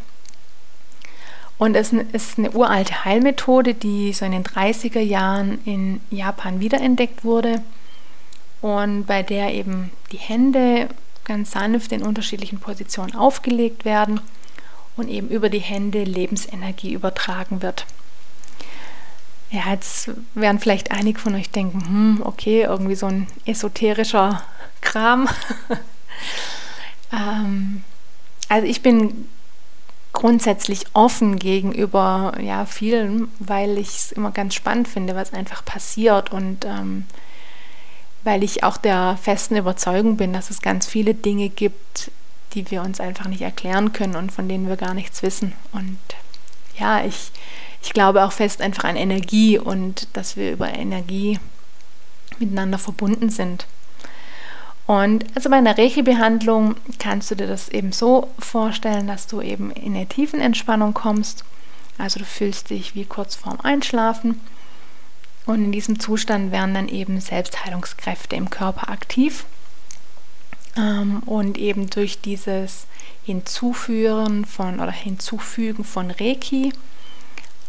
Und 1.63 1.77
es 1.77 1.93
ist 1.93 2.39
eine 2.39 2.51
uralte 2.51 3.05
Heilmethode, 3.05 3.75
die 3.75 4.13
so 4.13 4.25
in 4.25 4.33
den 4.33 4.43
30er 4.43 4.99
Jahren 4.99 5.61
in 5.65 6.01
Japan 6.11 6.59
wiederentdeckt 6.59 7.23
wurde 7.23 7.63
und 8.61 9.05
bei 9.05 9.23
der 9.23 9.55
eben 9.55 9.93
die 10.11 10.17
Hände 10.17 10.89
ganz 11.23 11.53
sanft 11.53 11.93
in 11.93 12.03
unterschiedlichen 12.03 12.59
Positionen 12.59 13.15
aufgelegt 13.15 13.85
werden 13.85 14.21
und 14.97 15.09
eben 15.09 15.29
über 15.29 15.51
die 15.51 15.61
Hände 15.61 16.03
Lebensenergie 16.03 16.95
übertragen 16.95 17.63
wird. 17.63 17.87
Ja, 19.53 19.71
jetzt 19.71 20.11
werden 20.35 20.59
vielleicht 20.59 20.91
einige 20.91 21.21
von 21.21 21.37
euch 21.37 21.51
denken, 21.51 21.87
hm, 21.87 22.23
okay, 22.25 22.63
irgendwie 22.63 22.97
so 22.97 23.07
ein 23.07 23.29
esoterischer 23.47 24.43
Kram. 24.81 25.29
ähm, 27.13 27.85
also 28.49 28.67
ich 28.67 28.83
bin 28.83 29.29
grundsätzlich 30.23 30.85
offen 30.93 31.37
gegenüber 31.37 32.35
ja, 32.41 32.65
vielen, 32.65 33.27
weil 33.41 33.77
ich 33.77 33.89
es 33.89 34.13
immer 34.13 34.31
ganz 34.31 34.55
spannend 34.55 34.87
finde, 34.87 35.17
was 35.17 35.33
einfach 35.33 35.65
passiert 35.65 36.31
und 36.31 36.65
ähm, 36.65 37.07
weil 38.23 38.45
ich 38.45 38.63
auch 38.63 38.77
der 38.77 39.19
festen 39.21 39.57
Überzeugung 39.57 40.17
bin, 40.17 40.33
dass 40.33 40.51
es 40.51 40.63
ganz 40.63 40.87
viele 40.87 41.15
Dinge 41.15 41.49
gibt, 41.49 42.13
die 42.55 42.71
wir 42.71 42.83
uns 42.83 43.01
einfach 43.01 43.27
nicht 43.27 43.43
erklären 43.43 43.93
können 43.93 44.15
und 44.15 44.31
von 44.31 44.49
denen 44.49 44.69
wir 44.69 44.77
gar 44.77 44.95
nichts 44.95 45.25
wissen. 45.25 45.55
Und 45.73 45.99
ja, 46.79 47.05
ich, 47.05 47.33
ich 47.83 47.93
glaube 47.93 48.23
auch 48.23 48.31
fest 48.31 48.63
einfach 48.63 48.85
an 48.85 48.95
Energie 48.95 49.59
und 49.59 50.07
dass 50.13 50.37
wir 50.37 50.53
über 50.53 50.73
Energie 50.73 51.41
miteinander 52.39 52.79
verbunden 52.79 53.29
sind. 53.29 53.67
Und 54.93 55.25
also 55.35 55.49
bei 55.49 55.57
einer 55.57 55.79
Reiki-Behandlung 55.79 56.75
kannst 56.99 57.31
du 57.31 57.35
dir 57.35 57.47
das 57.47 57.71
eben 57.71 57.93
so 57.93 58.29
vorstellen, 58.39 59.07
dass 59.07 59.27
du 59.27 59.41
eben 59.41 59.71
in 59.71 59.97
eine 59.97 60.05
tiefen 60.07 60.39
Entspannung 60.39 60.93
kommst. 60.93 61.47
Also 61.97 62.19
du 62.19 62.27
fühlst 62.27 62.69
dich 62.69 62.95
wie 62.95 63.07
kurz 63.07 63.35
vorm 63.35 63.59
Einschlafen. 63.63 64.43
Und 65.47 65.65
in 65.65 65.73
diesem 65.73 65.99
Zustand 65.99 66.53
werden 66.53 66.75
dann 66.75 66.89
eben 66.89 67.23
Selbstheilungskräfte 67.23 68.37
im 68.37 68.51
Körper 68.51 68.91
aktiv. 68.91 69.47
Ähm, 70.77 71.23
und 71.25 71.57
eben 71.57 71.89
durch 71.89 72.21
dieses 72.21 72.87
Hinzuführen 73.25 74.45
von 74.45 74.79
oder 74.79 74.93
Hinzufügen 74.93 75.85
von 75.85 76.11
Reiki 76.11 76.71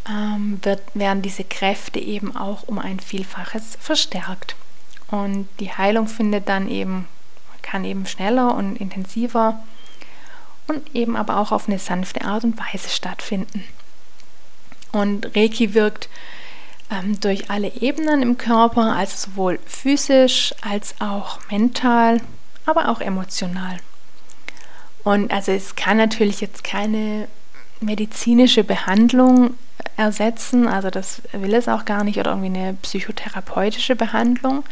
ähm, 0.09 0.59
wird, 0.61 0.81
werden 0.93 1.21
diese 1.21 1.45
Kräfte 1.45 1.99
eben 1.99 2.35
auch 2.35 2.63
um 2.67 2.79
ein 2.79 2.99
Vielfaches 2.99 3.77
verstärkt. 3.79 4.57
Und 5.07 5.47
die 5.61 5.71
Heilung 5.71 6.07
findet 6.07 6.49
dann 6.49 6.67
eben, 6.67 7.07
kann 7.63 7.83
eben 7.83 8.05
schneller 8.05 8.53
und 8.53 8.75
intensiver 8.75 9.59
und 10.67 10.95
eben 10.95 11.15
aber 11.15 11.37
auch 11.37 11.51
auf 11.51 11.67
eine 11.67 11.79
sanfte 11.79 12.23
Art 12.23 12.43
und 12.43 12.57
Weise 12.59 12.89
stattfinden. 12.89 13.63
Und 14.91 15.35
Reiki 15.35 15.73
wirkt 15.73 16.07
ähm, 16.91 17.19
durch 17.19 17.49
alle 17.49 17.73
Ebenen 17.81 18.21
im 18.21 18.37
Körper, 18.37 18.95
also 18.95 19.29
sowohl 19.29 19.59
physisch 19.65 20.53
als 20.61 20.95
auch 20.99 21.39
mental, 21.49 22.21
aber 22.65 22.89
auch 22.89 23.01
emotional. 23.01 23.77
Und 25.03 25.31
also 25.33 25.51
es 25.51 25.75
kann 25.75 25.97
natürlich 25.97 26.41
jetzt 26.41 26.63
keine 26.63 27.27
medizinische 27.81 28.63
Behandlung 28.63 29.55
ersetzen, 29.97 30.67
also 30.67 30.89
das 30.89 31.21
will 31.33 31.53
es 31.53 31.67
auch 31.67 31.85
gar 31.85 32.03
nicht, 32.03 32.17
oder 32.17 32.31
irgendwie 32.31 32.57
eine 32.57 32.73
psychotherapeutische 32.75 33.95
Behandlung. 33.95 34.63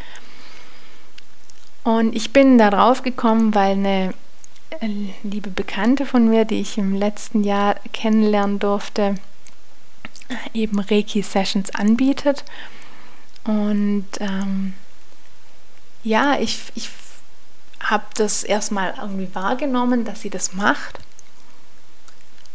Und 1.83 2.15
ich 2.15 2.31
bin 2.31 2.57
da 2.57 2.69
drauf 2.69 3.01
gekommen, 3.01 3.55
weil 3.55 3.71
eine 3.71 4.13
äh, 4.79 4.87
liebe 5.23 5.49
Bekannte 5.49 6.05
von 6.05 6.29
mir, 6.29 6.45
die 6.45 6.61
ich 6.61 6.77
im 6.77 6.95
letzten 6.95 7.43
Jahr 7.43 7.75
kennenlernen 7.93 8.59
durfte, 8.59 9.15
eben 10.53 10.79
Reiki-Sessions 10.79 11.73
anbietet. 11.75 12.43
Und 13.43 14.07
ähm, 14.19 14.73
ja, 16.03 16.39
ich, 16.39 16.59
ich 16.75 16.89
habe 17.79 18.05
das 18.15 18.43
erstmal 18.43 18.93
irgendwie 18.99 19.33
wahrgenommen, 19.33 20.05
dass 20.05 20.21
sie 20.21 20.29
das 20.29 20.53
macht. 20.53 20.99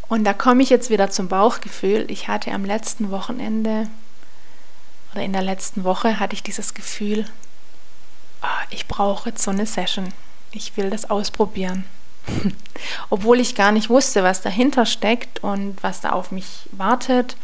Und 0.09 0.25
da 0.25 0.33
komme 0.33 0.63
ich 0.63 0.71
jetzt 0.71 0.89
wieder 0.89 1.11
zum 1.11 1.27
Bauchgefühl. 1.27 2.07
Ich 2.09 2.29
hatte 2.29 2.53
am 2.53 2.65
letzten 2.65 3.11
Wochenende 3.11 3.89
oder 5.13 5.23
in 5.23 5.33
der 5.33 5.43
letzten 5.43 5.83
Woche 5.83 6.21
hatte 6.21 6.35
ich 6.35 6.43
dieses 6.43 6.75
Gefühl, 6.75 7.25
ich 8.71 8.87
brauche 8.87 9.31
jetzt 9.31 9.43
so 9.43 9.51
eine 9.51 9.67
Session. 9.67 10.09
Ich 10.53 10.77
will 10.77 10.91
das 10.91 11.11
ausprobieren. 11.11 11.85
Obwohl 13.11 13.41
ich 13.41 13.55
gar 13.55 13.73
nicht 13.73 13.89
wusste, 13.89 14.23
was 14.23 14.43
dahinter 14.43 14.87
steckt 14.87 15.43
und 15.43 15.83
was 15.83 16.01
da 16.01 16.11
auf 16.11 16.31
mich 16.31 16.69
wartet, 16.73 17.37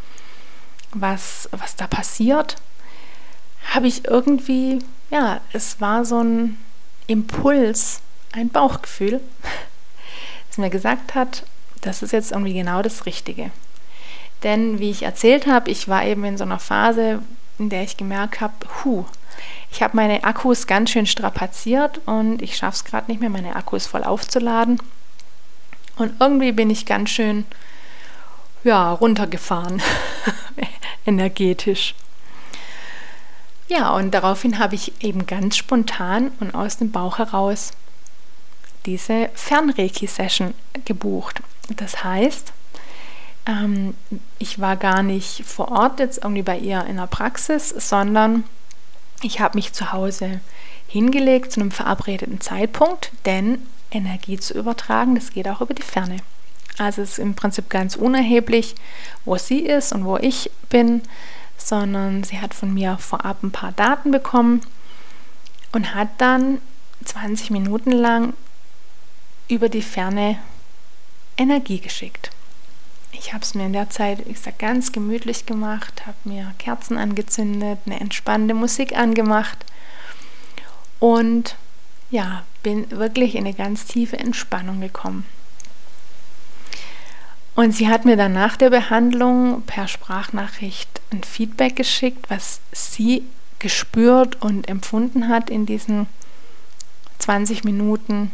was, 0.92 1.48
was 1.52 1.76
da 1.76 1.86
passiert, 1.86 2.56
habe 3.74 3.86
ich 3.86 4.06
irgendwie, 4.06 4.80
ja, 5.10 5.40
es 5.52 5.80
war 5.80 6.04
so 6.04 6.22
ein 6.22 6.58
Impuls, 7.06 8.00
ein 8.32 8.48
Bauchgefühl, 8.48 9.20
das 10.48 10.58
mir 10.58 10.70
gesagt 10.70 11.14
hat, 11.14 11.44
das 11.80 12.02
ist 12.02 12.12
jetzt 12.12 12.32
irgendwie 12.32 12.54
genau 12.54 12.82
das 12.82 13.06
Richtige. 13.06 13.50
Denn 14.42 14.78
wie 14.78 14.90
ich 14.90 15.02
erzählt 15.02 15.46
habe, 15.46 15.70
ich 15.70 15.88
war 15.88 16.04
eben 16.04 16.24
in 16.24 16.36
so 16.36 16.44
einer 16.44 16.58
Phase, 16.58 17.20
in 17.58 17.68
der 17.68 17.82
ich 17.82 17.96
gemerkt 17.96 18.40
habe, 18.40 18.54
hu, 18.84 19.04
ich 19.70 19.82
habe 19.82 19.96
meine 19.96 20.24
Akkus 20.24 20.66
ganz 20.66 20.90
schön 20.90 21.06
strapaziert 21.06 22.00
und 22.06 22.42
ich 22.42 22.56
schaffe 22.56 22.76
es 22.76 22.84
gerade 22.84 23.10
nicht 23.10 23.20
mehr, 23.20 23.30
meine 23.30 23.56
Akkus 23.56 23.86
voll 23.86 24.04
aufzuladen. 24.04 24.78
Und 25.96 26.14
irgendwie 26.20 26.52
bin 26.52 26.70
ich 26.70 26.86
ganz 26.86 27.10
schön 27.10 27.44
ja, 28.64 28.92
runtergefahren, 28.92 29.82
energetisch. 31.06 31.94
Ja, 33.68 33.94
und 33.94 34.12
daraufhin 34.12 34.58
habe 34.58 34.74
ich 34.74 35.02
eben 35.02 35.26
ganz 35.26 35.56
spontan 35.56 36.32
und 36.40 36.54
aus 36.54 36.76
dem 36.76 36.92
Bauch 36.92 37.18
heraus 37.18 37.72
diese 38.84 39.30
Fernreiki-Session 39.34 40.54
gebucht. 40.84 41.40
Das 41.76 42.04
heißt, 42.04 42.52
ähm, 43.46 43.94
ich 44.38 44.60
war 44.60 44.76
gar 44.76 45.02
nicht 45.02 45.44
vor 45.46 45.70
Ort 45.70 46.00
jetzt 46.00 46.18
irgendwie 46.22 46.42
bei 46.42 46.58
ihr 46.58 46.84
in 46.84 46.96
der 46.96 47.06
Praxis, 47.06 47.70
sondern 47.70 48.44
ich 49.22 49.40
habe 49.40 49.56
mich 49.56 49.72
zu 49.72 49.92
Hause 49.92 50.40
hingelegt 50.86 51.52
zu 51.52 51.60
einem 51.60 51.70
verabredeten 51.70 52.40
Zeitpunkt, 52.40 53.12
denn 53.24 53.66
Energie 53.90 54.38
zu 54.38 54.54
übertragen, 54.54 55.14
das 55.14 55.32
geht 55.32 55.48
auch 55.48 55.60
über 55.60 55.74
die 55.74 55.82
Ferne. 55.82 56.18
Also 56.78 57.02
es 57.02 57.12
ist 57.12 57.18
im 57.18 57.34
Prinzip 57.34 57.68
ganz 57.70 57.96
unerheblich, 57.96 58.74
wo 59.24 59.36
sie 59.36 59.60
ist 59.60 59.92
und 59.92 60.04
wo 60.04 60.16
ich 60.16 60.50
bin 60.68 61.02
sondern 61.64 62.24
sie 62.24 62.40
hat 62.40 62.54
von 62.54 62.72
mir 62.72 62.98
vorab 62.98 63.42
ein 63.42 63.52
paar 63.52 63.72
Daten 63.72 64.10
bekommen 64.10 64.62
und 65.72 65.94
hat 65.94 66.08
dann 66.18 66.58
20 67.04 67.50
Minuten 67.50 67.92
lang 67.92 68.34
über 69.48 69.68
die 69.68 69.82
Ferne 69.82 70.38
Energie 71.36 71.80
geschickt. 71.80 72.30
Ich 73.12 73.32
habe 73.32 73.44
es 73.44 73.54
mir 73.54 73.66
in 73.66 73.72
der 73.72 73.90
Zeit, 73.90 74.26
ich 74.26 74.40
sag, 74.40 74.58
ganz 74.58 74.92
gemütlich 74.92 75.46
gemacht, 75.46 76.06
habe 76.06 76.16
mir 76.24 76.52
Kerzen 76.58 76.96
angezündet, 76.96 77.78
eine 77.86 78.00
entspannende 78.00 78.54
Musik 78.54 78.96
angemacht 78.96 79.64
und 80.98 81.56
ja, 82.10 82.44
bin 82.62 82.90
wirklich 82.90 83.34
in 83.34 83.44
eine 83.44 83.54
ganz 83.54 83.86
tiefe 83.86 84.18
Entspannung 84.18 84.80
gekommen. 84.80 85.24
Und 87.54 87.72
sie 87.72 87.88
hat 87.88 88.04
mir 88.04 88.16
dann 88.16 88.32
nach 88.32 88.56
der 88.56 88.70
Behandlung 88.70 89.62
per 89.62 89.88
Sprachnachricht 89.88 91.00
ein 91.10 91.22
Feedback 91.22 91.76
geschickt, 91.76 92.30
was 92.30 92.60
sie 92.72 93.24
gespürt 93.58 94.40
und 94.40 94.68
empfunden 94.68 95.28
hat 95.28 95.50
in 95.50 95.66
diesen 95.66 96.06
20 97.18 97.64
Minuten. 97.64 98.32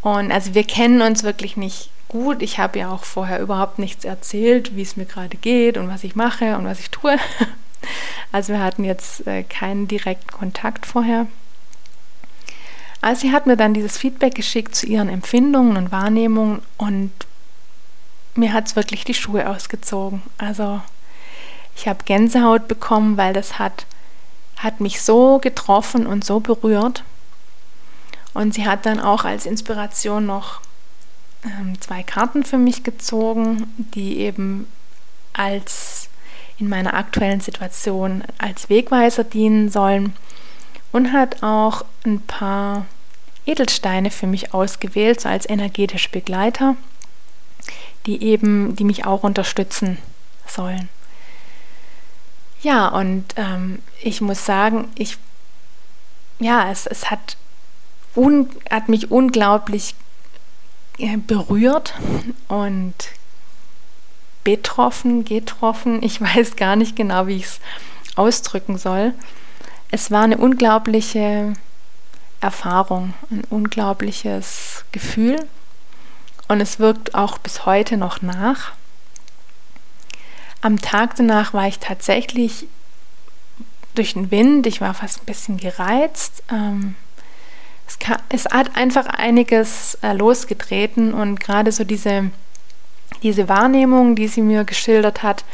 Und 0.00 0.32
also 0.32 0.54
wir 0.54 0.64
kennen 0.64 1.02
uns 1.02 1.22
wirklich 1.22 1.56
nicht 1.56 1.90
gut. 2.08 2.42
Ich 2.42 2.58
habe 2.58 2.78
ja 2.78 2.90
auch 2.90 3.04
vorher 3.04 3.40
überhaupt 3.40 3.78
nichts 3.78 4.04
erzählt, 4.04 4.74
wie 4.76 4.82
es 4.82 4.96
mir 4.96 5.06
gerade 5.06 5.36
geht 5.36 5.76
und 5.76 5.88
was 5.88 6.04
ich 6.04 6.16
mache 6.16 6.56
und 6.56 6.64
was 6.64 6.80
ich 6.80 6.90
tue. 6.90 7.16
Also 8.30 8.52
wir 8.52 8.60
hatten 8.60 8.84
jetzt 8.84 9.26
äh, 9.26 9.42
keinen 9.42 9.88
direkten 9.88 10.30
Kontakt 10.30 10.84
vorher. 10.84 11.28
Also 13.00 13.22
sie 13.22 13.32
hat 13.32 13.46
mir 13.46 13.56
dann 13.56 13.72
dieses 13.72 13.96
Feedback 13.96 14.34
geschickt 14.34 14.74
zu 14.74 14.86
ihren 14.86 15.08
Empfindungen 15.08 15.76
und 15.76 15.92
Wahrnehmungen 15.92 16.60
und 16.76 17.12
mir 18.34 18.52
hat 18.52 18.66
es 18.66 18.76
wirklich 18.76 19.04
die 19.04 19.14
Schuhe 19.14 19.48
ausgezogen. 19.48 20.22
Also 20.36 20.80
ich 21.76 21.86
habe 21.86 22.04
Gänsehaut 22.04 22.66
bekommen, 22.66 23.16
weil 23.16 23.32
das 23.32 23.58
hat, 23.58 23.86
hat 24.56 24.80
mich 24.80 25.00
so 25.00 25.38
getroffen 25.38 26.06
und 26.06 26.24
so 26.24 26.40
berührt. 26.40 27.04
Und 28.34 28.54
sie 28.54 28.66
hat 28.66 28.84
dann 28.84 29.00
auch 29.00 29.24
als 29.24 29.46
Inspiration 29.46 30.26
noch 30.26 30.60
zwei 31.80 32.02
Karten 32.02 32.44
für 32.44 32.58
mich 32.58 32.82
gezogen, 32.82 33.72
die 33.94 34.18
eben 34.18 34.66
als 35.32 36.08
in 36.58 36.68
meiner 36.68 36.94
aktuellen 36.94 37.40
Situation 37.40 38.24
als 38.38 38.68
Wegweiser 38.68 39.22
dienen 39.22 39.70
sollen 39.70 40.16
und 40.90 41.12
hat 41.12 41.42
auch 41.42 41.84
ein 42.04 42.20
paar 42.20 42.86
Edelsteine 43.46 44.10
für 44.10 44.26
mich 44.26 44.52
ausgewählt, 44.52 45.20
so 45.20 45.28
als 45.28 45.48
energetische 45.48 46.10
Begleiter 46.10 46.76
die 48.08 48.22
eben, 48.22 48.74
die 48.74 48.84
mich 48.84 49.04
auch 49.04 49.22
unterstützen 49.22 49.98
sollen. 50.46 50.88
Ja, 52.62 52.88
und 52.88 53.24
ähm, 53.36 53.80
ich 54.00 54.20
muss 54.20 54.44
sagen, 54.44 54.88
ich, 54.96 55.18
ja, 56.40 56.70
es, 56.70 56.86
es 56.86 57.10
hat, 57.10 57.36
un, 58.16 58.48
hat 58.70 58.88
mich 58.88 59.10
unglaublich 59.10 59.94
berührt 61.26 61.94
und 62.48 62.94
betroffen, 64.44 65.24
getroffen. 65.24 66.02
Ich 66.02 66.20
weiß 66.20 66.56
gar 66.56 66.76
nicht 66.76 66.96
genau, 66.96 67.26
wie 67.26 67.36
ich 67.36 67.44
es 67.44 67.60
ausdrücken 68.16 68.78
soll. 68.78 69.14
Es 69.90 70.10
war 70.10 70.22
eine 70.22 70.38
unglaubliche 70.38 71.54
Erfahrung, 72.40 73.14
ein 73.30 73.42
unglaubliches 73.50 74.84
Gefühl 74.92 75.36
und 76.46 76.60
es 76.60 76.78
wirkt 76.78 77.14
auch 77.14 77.38
bis 77.38 77.66
heute 77.66 77.96
noch 77.96 78.22
nach. 78.22 78.72
Am 80.60 80.80
Tag 80.80 81.16
danach 81.16 81.52
war 81.54 81.68
ich 81.68 81.78
tatsächlich 81.78 82.66
durch 83.94 84.14
den 84.14 84.30
Wind, 84.30 84.66
ich 84.66 84.80
war 84.80 84.94
fast 84.94 85.22
ein 85.22 85.26
bisschen 85.26 85.56
gereizt. 85.56 86.42
Ähm, 86.50 86.94
es, 87.88 87.98
kann, 87.98 88.18
es, 88.28 88.44
hat 88.44 88.76
einfach 88.76 89.06
einiges 89.06 89.98
äh, 90.02 90.12
losgetreten 90.12 91.14
und 91.14 91.40
gerade 91.40 91.72
so 91.72 91.84
diese, 91.84 92.30
diese 93.22 93.48
Wahrnehmung, 93.48 94.14
die 94.14 94.28
sie 94.28 94.42
mir 94.42 94.64
geschildert 94.64 95.22
hat, 95.22 95.44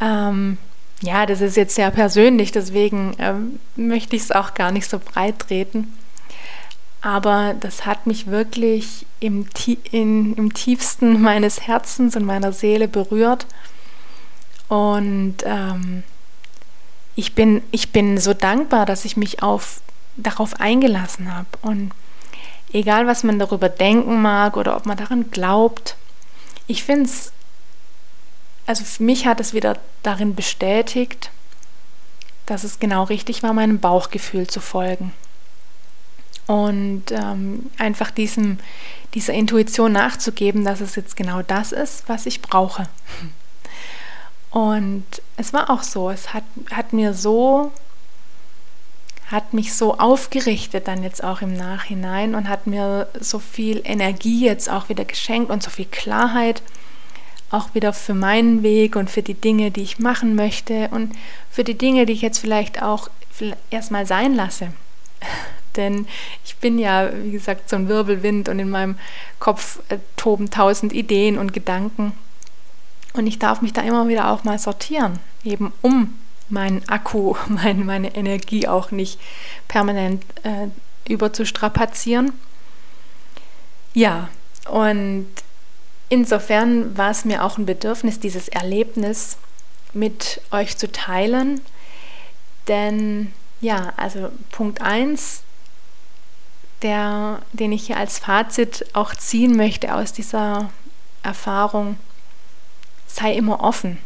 ähm, 0.00 0.58
ja, 1.02 1.26
das 1.26 1.40
ist 1.40 1.56
jetzt 1.56 1.74
sehr 1.74 1.90
persönlich, 1.90 2.52
deswegen 2.52 3.14
ähm, 3.18 3.58
möchte 3.76 4.16
ich 4.16 4.22
es 4.22 4.32
auch 4.32 4.54
gar 4.54 4.72
nicht 4.72 4.88
so 4.88 4.98
breit 4.98 5.38
treten. 5.40 5.92
Aber 7.02 7.54
das 7.58 7.84
hat 7.84 8.06
mich 8.06 8.28
wirklich 8.28 9.04
im, 9.18 9.46
in, 9.90 10.34
im 10.34 10.54
tiefsten 10.54 11.20
meines 11.22 11.66
Herzens 11.66 12.16
und 12.16 12.24
meiner 12.24 12.52
Seele 12.52 12.88
berührt. 12.88 13.46
Und 14.68 15.38
ähm, 15.44 16.04
ich, 17.16 17.34
bin, 17.34 17.62
ich 17.72 17.90
bin 17.90 18.16
so 18.18 18.32
dankbar, 18.32 18.86
dass 18.86 19.04
ich 19.04 19.16
mich 19.16 19.42
auf, 19.42 19.80
darauf 20.16 20.60
eingelassen 20.60 21.34
habe. 21.34 21.48
Und 21.62 21.92
egal, 22.72 23.06
was 23.06 23.24
man 23.24 23.38
darüber 23.38 23.68
denken 23.68 24.22
mag 24.22 24.56
oder 24.56 24.76
ob 24.76 24.86
man 24.86 24.96
daran 24.96 25.30
glaubt, 25.30 25.96
ich 26.66 26.84
finde 26.84 27.06
es 27.06 27.32
also 28.66 28.84
für 28.84 29.02
mich 29.02 29.26
hat 29.26 29.40
es 29.40 29.54
wieder 29.54 29.78
darin 30.02 30.34
bestätigt, 30.34 31.30
dass 32.46 32.64
es 32.64 32.78
genau 32.78 33.04
richtig 33.04 33.42
war, 33.42 33.52
meinem 33.52 33.80
Bauchgefühl 33.80 34.46
zu 34.46 34.60
folgen. 34.60 35.12
Und 36.46 37.04
ähm, 37.10 37.70
einfach 37.78 38.10
diesem, 38.10 38.58
dieser 39.14 39.32
Intuition 39.32 39.92
nachzugeben, 39.92 40.64
dass 40.64 40.80
es 40.80 40.96
jetzt 40.96 41.16
genau 41.16 41.42
das 41.42 41.72
ist, 41.72 42.08
was 42.08 42.26
ich 42.26 42.42
brauche. 42.42 42.88
Und 44.50 45.04
es 45.36 45.52
war 45.52 45.70
auch 45.70 45.82
so, 45.82 46.10
es 46.10 46.34
hat, 46.34 46.44
hat 46.70 46.92
mir 46.92 47.14
so, 47.14 47.72
hat 49.32 49.54
mich 49.54 49.74
so 49.74 49.98
aufgerichtet 49.98 50.86
dann 50.86 51.02
jetzt 51.02 51.24
auch 51.24 51.40
im 51.40 51.56
Nachhinein 51.56 52.34
und 52.34 52.48
hat 52.48 52.66
mir 52.66 53.08
so 53.18 53.38
viel 53.38 53.80
Energie 53.84 54.44
jetzt 54.44 54.68
auch 54.68 54.88
wieder 54.90 55.04
geschenkt 55.04 55.50
und 55.50 55.62
so 55.62 55.70
viel 55.70 55.86
Klarheit 55.86 56.62
auch 57.52 57.74
wieder 57.74 57.92
für 57.92 58.14
meinen 58.14 58.62
Weg 58.62 58.96
und 58.96 59.10
für 59.10 59.22
die 59.22 59.34
Dinge, 59.34 59.70
die 59.70 59.82
ich 59.82 59.98
machen 59.98 60.34
möchte 60.34 60.88
und 60.88 61.12
für 61.50 61.64
die 61.64 61.76
Dinge, 61.76 62.06
die 62.06 62.14
ich 62.14 62.22
jetzt 62.22 62.38
vielleicht 62.38 62.82
auch 62.82 63.10
erstmal 63.70 64.06
sein 64.06 64.34
lasse. 64.34 64.68
Denn 65.76 66.06
ich 66.44 66.56
bin 66.56 66.78
ja, 66.78 67.10
wie 67.22 67.30
gesagt, 67.30 67.70
so 67.70 67.76
ein 67.76 67.88
Wirbelwind 67.88 68.48
und 68.48 68.58
in 68.58 68.68
meinem 68.68 68.98
Kopf 69.38 69.80
äh, 69.88 69.98
toben 70.16 70.50
tausend 70.50 70.92
Ideen 70.92 71.38
und 71.38 71.52
Gedanken. 71.52 72.12
Und 73.14 73.26
ich 73.26 73.38
darf 73.38 73.62
mich 73.62 73.72
da 73.72 73.82
immer 73.82 74.08
wieder 74.08 74.30
auch 74.30 74.44
mal 74.44 74.58
sortieren, 74.58 75.18
eben 75.44 75.72
um 75.80 76.14
meinen 76.48 76.88
Akku, 76.88 77.34
mein, 77.48 77.84
meine 77.86 78.14
Energie 78.14 78.68
auch 78.68 78.90
nicht 78.90 79.18
permanent 79.68 80.24
äh, 80.42 80.68
überzustrapazieren. 81.10 82.32
Ja, 83.94 84.28
und 84.68 85.26
Insofern 86.12 86.94
war 86.98 87.10
es 87.10 87.24
mir 87.24 87.42
auch 87.42 87.56
ein 87.56 87.64
Bedürfnis, 87.64 88.20
dieses 88.20 88.48
Erlebnis 88.48 89.38
mit 89.94 90.42
euch 90.50 90.76
zu 90.76 90.92
teilen. 90.92 91.62
Denn 92.68 93.32
ja, 93.62 93.94
also 93.96 94.30
Punkt 94.50 94.82
1, 94.82 95.42
der, 96.82 97.40
den 97.54 97.72
ich 97.72 97.86
hier 97.86 97.96
als 97.96 98.18
Fazit 98.18 98.84
auch 98.92 99.14
ziehen 99.14 99.56
möchte 99.56 99.94
aus 99.94 100.12
dieser 100.12 100.68
Erfahrung, 101.22 101.96
sei 103.06 103.32
immer 103.32 103.60
offen. 103.60 103.96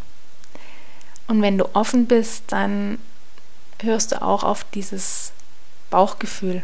Und 1.26 1.42
wenn 1.42 1.58
du 1.58 1.74
offen 1.74 2.06
bist, 2.06 2.44
dann 2.48 2.98
hörst 3.82 4.12
du 4.12 4.22
auch 4.22 4.44
auf 4.44 4.64
dieses 4.74 5.32
Bauchgefühl, 5.90 6.62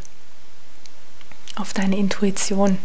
auf 1.56 1.72
deine 1.72 1.96
Intuition. 1.96 2.78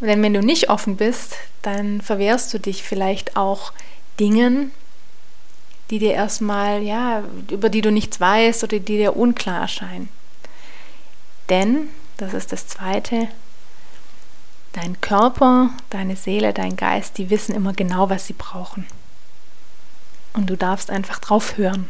Denn 0.00 0.22
wenn 0.22 0.34
du 0.34 0.40
nicht 0.40 0.68
offen 0.68 0.96
bist, 0.96 1.36
dann 1.62 2.00
verwehrst 2.00 2.52
du 2.52 2.58
dich 2.58 2.82
vielleicht 2.82 3.36
auch 3.36 3.72
Dingen, 4.18 4.72
die 5.90 5.98
dir 5.98 6.12
erstmal, 6.12 6.82
ja, 6.82 7.22
über 7.50 7.68
die 7.68 7.82
du 7.82 7.92
nichts 7.92 8.18
weißt 8.18 8.64
oder 8.64 8.78
die 8.78 8.96
dir 8.96 9.16
unklar 9.16 9.60
erscheinen. 9.60 10.08
Denn, 11.48 11.88
das 12.16 12.34
ist 12.34 12.50
das 12.50 12.66
Zweite, 12.66 13.28
dein 14.72 15.00
Körper, 15.00 15.70
deine 15.90 16.16
Seele, 16.16 16.52
dein 16.52 16.76
Geist, 16.76 17.18
die 17.18 17.30
wissen 17.30 17.54
immer 17.54 17.72
genau, 17.72 18.10
was 18.10 18.26
sie 18.26 18.32
brauchen. 18.32 18.86
Und 20.32 20.48
du 20.48 20.56
darfst 20.56 20.90
einfach 20.90 21.18
drauf 21.18 21.56
hören. 21.56 21.88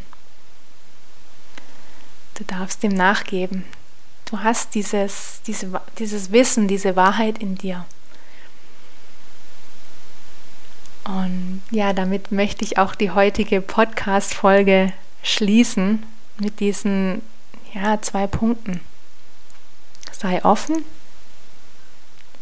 Du 2.34 2.44
darfst 2.44 2.82
dem 2.82 2.92
nachgeben. 2.94 3.64
Du 4.24 4.40
hast 4.40 4.74
dieses, 4.74 5.42
diese, 5.46 5.80
dieses 5.98 6.32
Wissen, 6.32 6.66
diese 6.66 6.96
Wahrheit 6.96 7.38
in 7.38 7.56
dir. 7.56 7.84
Und 11.04 11.62
ja, 11.70 11.92
damit 11.92 12.32
möchte 12.32 12.64
ich 12.64 12.78
auch 12.78 12.94
die 12.94 13.10
heutige 13.10 13.60
Podcast-Folge 13.60 14.92
schließen 15.22 16.04
mit 16.38 16.60
diesen 16.60 17.22
ja, 17.74 18.00
zwei 18.00 18.26
Punkten. 18.26 18.80
Sei 20.12 20.44
offen 20.44 20.84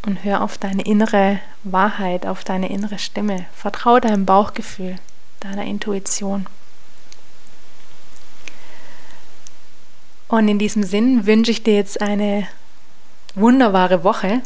und 0.07 0.25
hör 0.25 0.43
auf 0.43 0.59
deine 0.59 0.83
innere 0.83 1.41
Wahrheit, 1.65 2.27
auf 2.27 2.45
deine 2.45 2.71
innere 2.71 2.99
Stimme. 2.99 3.47
Vertraue 3.55 4.01
deinem 4.01 4.27
Bauchgefühl, 4.27 4.97
deiner 5.41 5.65
Intuition. 5.65 6.47
Und 10.29 10.47
in 10.47 10.59
diesem 10.59 10.85
Sinn 10.85 11.27
wünsche 11.27 11.51
ich 11.51 11.65
dir 11.65 11.75
jetzt 11.75 12.01
eine 12.01 12.47
wunderbare 13.35 14.05
Woche. 14.05 14.43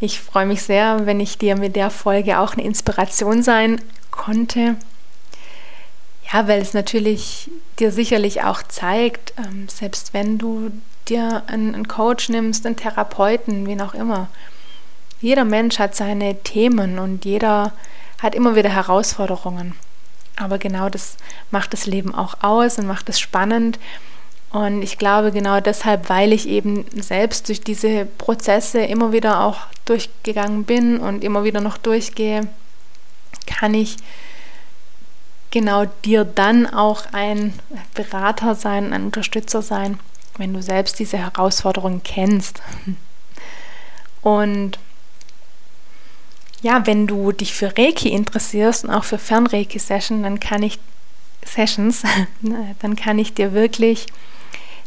Ich 0.00 0.20
freue 0.20 0.46
mich 0.46 0.62
sehr, 0.62 1.06
wenn 1.06 1.20
ich 1.20 1.38
dir 1.38 1.56
mit 1.56 1.76
der 1.76 1.90
Folge 1.90 2.38
auch 2.38 2.54
eine 2.54 2.64
Inspiration 2.64 3.42
sein 3.42 3.80
konnte. 4.10 4.76
Ja, 6.32 6.48
weil 6.48 6.60
es 6.60 6.72
natürlich 6.72 7.50
dir 7.78 7.92
sicherlich 7.92 8.42
auch 8.42 8.62
zeigt, 8.62 9.34
ähm, 9.36 9.68
selbst 9.68 10.14
wenn 10.14 10.38
du 10.38 10.70
dir 11.08 11.42
einen 11.48 11.86
Coach 11.86 12.30
nimmst, 12.30 12.64
einen 12.64 12.76
Therapeuten, 12.76 13.66
wen 13.66 13.82
auch 13.82 13.94
immer. 13.94 14.28
Jeder 15.20 15.44
Mensch 15.44 15.78
hat 15.78 15.94
seine 15.94 16.42
Themen 16.42 16.98
und 16.98 17.24
jeder 17.24 17.72
hat 18.24 18.34
immer 18.34 18.56
wieder 18.56 18.70
Herausforderungen. 18.70 19.74
Aber 20.36 20.58
genau 20.58 20.88
das 20.88 21.16
macht 21.50 21.74
das 21.74 21.84
Leben 21.84 22.14
auch 22.14 22.42
aus 22.42 22.78
und 22.78 22.86
macht 22.86 23.08
es 23.10 23.20
spannend. 23.20 23.78
Und 24.50 24.82
ich 24.82 24.98
glaube 24.98 25.30
genau 25.30 25.60
deshalb, 25.60 26.08
weil 26.08 26.32
ich 26.32 26.48
eben 26.48 26.86
selbst 26.94 27.48
durch 27.48 27.60
diese 27.60 28.06
Prozesse 28.06 28.80
immer 28.80 29.12
wieder 29.12 29.40
auch 29.44 29.58
durchgegangen 29.84 30.64
bin 30.64 30.98
und 30.98 31.22
immer 31.22 31.44
wieder 31.44 31.60
noch 31.60 31.76
durchgehe, 31.76 32.48
kann 33.46 33.74
ich 33.74 33.98
genau 35.50 35.84
dir 36.04 36.24
dann 36.24 36.66
auch 36.66 37.04
ein 37.12 37.52
Berater 37.92 38.54
sein, 38.54 38.92
ein 38.92 39.04
Unterstützer 39.04 39.60
sein, 39.60 40.00
wenn 40.38 40.54
du 40.54 40.62
selbst 40.62 40.98
diese 40.98 41.18
Herausforderungen 41.18 42.02
kennst. 42.02 42.62
Und 44.22 44.78
ja, 46.64 46.86
wenn 46.86 47.06
du 47.06 47.30
dich 47.30 47.52
für 47.52 47.76
Reiki 47.76 48.08
interessierst 48.08 48.84
und 48.84 48.90
auch 48.90 49.04
für 49.04 49.18
Fernreiki-Sessions, 49.18 50.22
dann 50.22 50.40
kann 50.40 50.62
ich 50.62 50.78
Sessions, 51.44 52.04
dann 52.80 52.96
kann 52.96 53.18
ich 53.18 53.34
dir 53.34 53.52
wirklich 53.52 54.06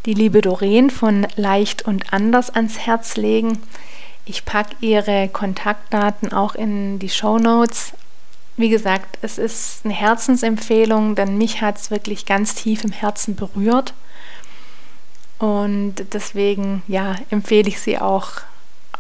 die 0.07 0.15
liebe 0.15 0.41
Doreen 0.41 0.89
von 0.89 1.27
Leicht 1.35 1.83
und 1.83 2.11
Anders 2.11 2.49
ans 2.49 2.79
Herz 2.79 3.15
legen. 3.15 3.59
Ich 4.25 4.43
packe 4.43 4.75
ihre 4.79 5.29
Kontaktdaten 5.29 6.33
auch 6.33 6.55
in 6.55 6.97
die 6.97 7.09
Show 7.09 7.37
Notes. 7.37 7.93
Wie 8.55 8.69
gesagt, 8.69 9.19
es 9.21 9.37
ist 9.37 9.81
eine 9.83 9.93
Herzensempfehlung, 9.93 11.13
denn 11.13 11.37
mich 11.37 11.61
hat 11.61 11.77
es 11.77 11.91
wirklich 11.91 12.25
ganz 12.25 12.55
tief 12.55 12.85
im 12.85 12.91
Herzen 12.91 13.35
berührt. 13.35 13.93
Und 15.37 15.93
deswegen 16.13 16.81
ja, 16.87 17.17
empfehle 17.29 17.69
ich 17.69 17.79
sie 17.79 17.99
auch 17.99 18.41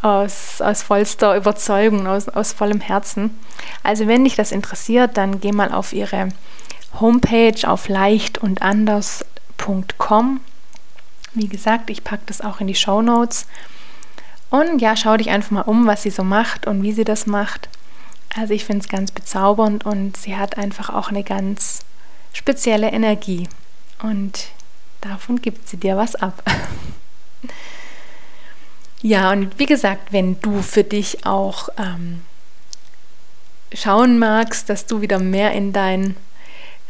aus, 0.01 0.61
aus 0.61 0.83
vollster 0.83 1.35
Überzeugung, 1.35 2.07
aus, 2.07 2.29
aus 2.29 2.53
vollem 2.53 2.81
Herzen. 2.81 3.37
Also 3.83 4.07
wenn 4.07 4.23
dich 4.23 4.35
das 4.35 4.51
interessiert, 4.51 5.17
dann 5.17 5.39
geh 5.39 5.51
mal 5.51 5.71
auf 5.71 5.93
ihre 5.93 6.29
Homepage 6.99 7.67
auf 7.67 7.87
leichtundanders.com 7.87 10.39
wie 11.37 11.47
gesagt, 11.47 11.89
ich 11.89 12.03
packe 12.03 12.23
das 12.25 12.41
auch 12.41 12.59
in 12.59 12.67
die 12.67 12.75
Show 12.75 13.01
Notes. 13.01 13.45
Und 14.49 14.81
ja, 14.81 14.95
schau 14.95 15.17
dich 15.17 15.29
einfach 15.29 15.51
mal 15.51 15.61
um, 15.61 15.87
was 15.87 16.03
sie 16.03 16.09
so 16.09 16.23
macht 16.23 16.67
und 16.67 16.83
wie 16.83 16.93
sie 16.93 17.03
das 17.03 17.27
macht. 17.27 17.69
Also 18.35 18.53
ich 18.53 18.65
finde 18.65 18.83
es 18.83 18.89
ganz 18.89 19.11
bezaubernd 19.11 19.85
und 19.85 20.17
sie 20.17 20.37
hat 20.37 20.57
einfach 20.57 20.89
auch 20.89 21.09
eine 21.09 21.23
ganz 21.23 21.81
spezielle 22.33 22.91
Energie. 22.91 23.47
Und 24.01 24.47
davon 25.01 25.41
gibt 25.41 25.67
sie 25.67 25.77
dir 25.77 25.97
was 25.97 26.15
ab. 26.15 26.43
ja, 29.01 29.31
und 29.31 29.59
wie 29.59 29.65
gesagt, 29.65 30.11
wenn 30.11 30.39
du 30.41 30.61
für 30.61 30.83
dich 30.83 31.25
auch 31.25 31.69
ähm, 31.77 32.21
schauen 33.73 34.17
magst, 34.17 34.69
dass 34.69 34.85
du 34.85 35.01
wieder 35.01 35.19
mehr 35.19 35.51
in 35.51 35.73
dein 35.73 36.15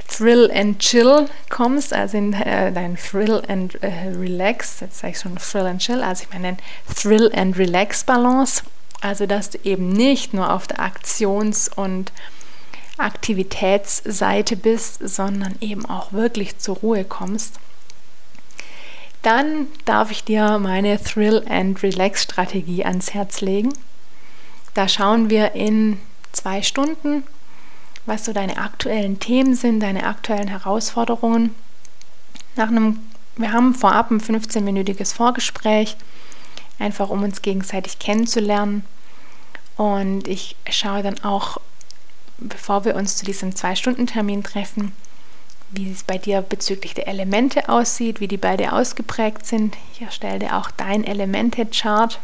Thrill 0.07 0.49
and 0.53 0.79
Chill 0.79 1.27
kommst, 1.49 1.93
also 1.93 2.17
in 2.17 2.33
äh, 2.33 2.71
dein 2.71 2.95
Thrill 2.95 3.43
and 3.47 3.81
äh, 3.83 4.09
Relax, 4.17 4.79
jetzt 4.79 4.99
sage 4.99 5.13
ich 5.13 5.19
schon 5.19 5.35
Thrill 5.35 5.65
and 5.65 5.81
Chill, 5.81 6.01
also 6.01 6.23
ich 6.23 6.33
meine 6.33 6.57
Thrill 6.95 7.31
and 7.35 7.57
Relax 7.57 8.03
Balance, 8.03 8.63
also 9.01 9.25
dass 9.25 9.49
du 9.49 9.59
eben 9.63 9.89
nicht 9.89 10.33
nur 10.33 10.51
auf 10.53 10.67
der 10.67 10.79
Aktions- 10.79 11.69
und 11.69 12.11
Aktivitätsseite 12.97 14.55
bist, 14.55 14.99
sondern 15.07 15.55
eben 15.61 15.85
auch 15.85 16.13
wirklich 16.13 16.57
zur 16.57 16.77
Ruhe 16.77 17.03
kommst, 17.03 17.59
dann 19.21 19.67
darf 19.85 20.11
ich 20.11 20.23
dir 20.23 20.59
meine 20.59 21.01
Thrill 21.01 21.43
and 21.49 21.81
Relax 21.83 22.23
Strategie 22.23 22.85
ans 22.85 23.13
Herz 23.13 23.41
legen. 23.41 23.73
Da 24.73 24.87
schauen 24.87 25.29
wir 25.29 25.53
in 25.53 25.99
zwei 26.31 26.61
Stunden, 26.61 27.23
was 28.05 28.25
so 28.25 28.33
deine 28.33 28.57
aktuellen 28.57 29.19
Themen 29.19 29.55
sind, 29.55 29.79
deine 29.81 30.05
aktuellen 30.05 30.47
Herausforderungen. 30.47 31.53
Nach 32.55 32.69
einem, 32.69 32.99
wir 33.35 33.51
haben 33.51 33.73
vorab 33.73 34.11
ein 34.11 34.21
15-minütiges 34.21 35.13
Vorgespräch, 35.13 35.97
einfach 36.79 37.09
um 37.09 37.23
uns 37.23 37.41
gegenseitig 37.41 37.99
kennenzulernen. 37.99 38.85
Und 39.75 40.27
ich 40.27 40.55
schaue 40.69 41.03
dann 41.03 41.19
auch, 41.23 41.59
bevor 42.37 42.85
wir 42.85 42.95
uns 42.95 43.17
zu 43.17 43.25
diesem 43.25 43.55
Zwei-Stunden-Termin 43.55 44.43
treffen, 44.43 44.93
wie 45.71 45.91
es 45.91 46.03
bei 46.03 46.17
dir 46.17 46.41
bezüglich 46.41 46.93
der 46.93 47.07
Elemente 47.07 47.69
aussieht, 47.69 48.19
wie 48.19 48.27
die 48.27 48.37
beide 48.37 48.73
ausgeprägt 48.73 49.45
sind. 49.45 49.75
Ich 49.93 50.01
erstelle 50.01 50.39
dir 50.39 50.57
auch 50.57 50.71
dein 50.71 51.03
Elemente-Chart. 51.03 52.19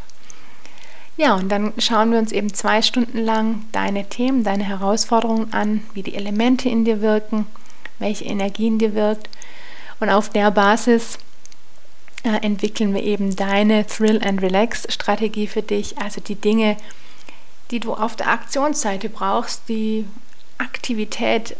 Ja, 1.15 1.35
und 1.35 1.49
dann 1.49 1.73
schauen 1.77 2.11
wir 2.11 2.19
uns 2.19 2.31
eben 2.31 2.53
zwei 2.53 2.81
Stunden 2.81 3.19
lang 3.19 3.63
deine 3.71 4.09
Themen, 4.09 4.43
deine 4.43 4.63
Herausforderungen 4.63 5.53
an, 5.53 5.83
wie 5.93 6.01
die 6.01 6.15
Elemente 6.15 6.69
in 6.69 6.85
dir 6.85 7.01
wirken, 7.01 7.45
welche 7.99 8.25
Energie 8.25 8.67
in 8.67 8.79
dir 8.79 8.95
wirkt. 8.95 9.29
Und 9.99 10.09
auf 10.09 10.29
der 10.29 10.49
Basis 10.49 11.19
äh, 12.23 12.37
entwickeln 12.41 12.93
wir 12.93 13.03
eben 13.03 13.35
deine 13.35 13.85
Thrill 13.85 14.21
and 14.23 14.41
Relax 14.41 14.87
Strategie 14.89 15.47
für 15.47 15.61
dich, 15.61 15.97
also 15.99 16.19
die 16.19 16.35
Dinge, 16.35 16.77
die 17.69 17.79
du 17.79 17.93
auf 17.93 18.15
der 18.15 18.29
Aktionsseite 18.29 19.09
brauchst, 19.09 19.69
die 19.69 20.05
Aktivität, 20.57 21.55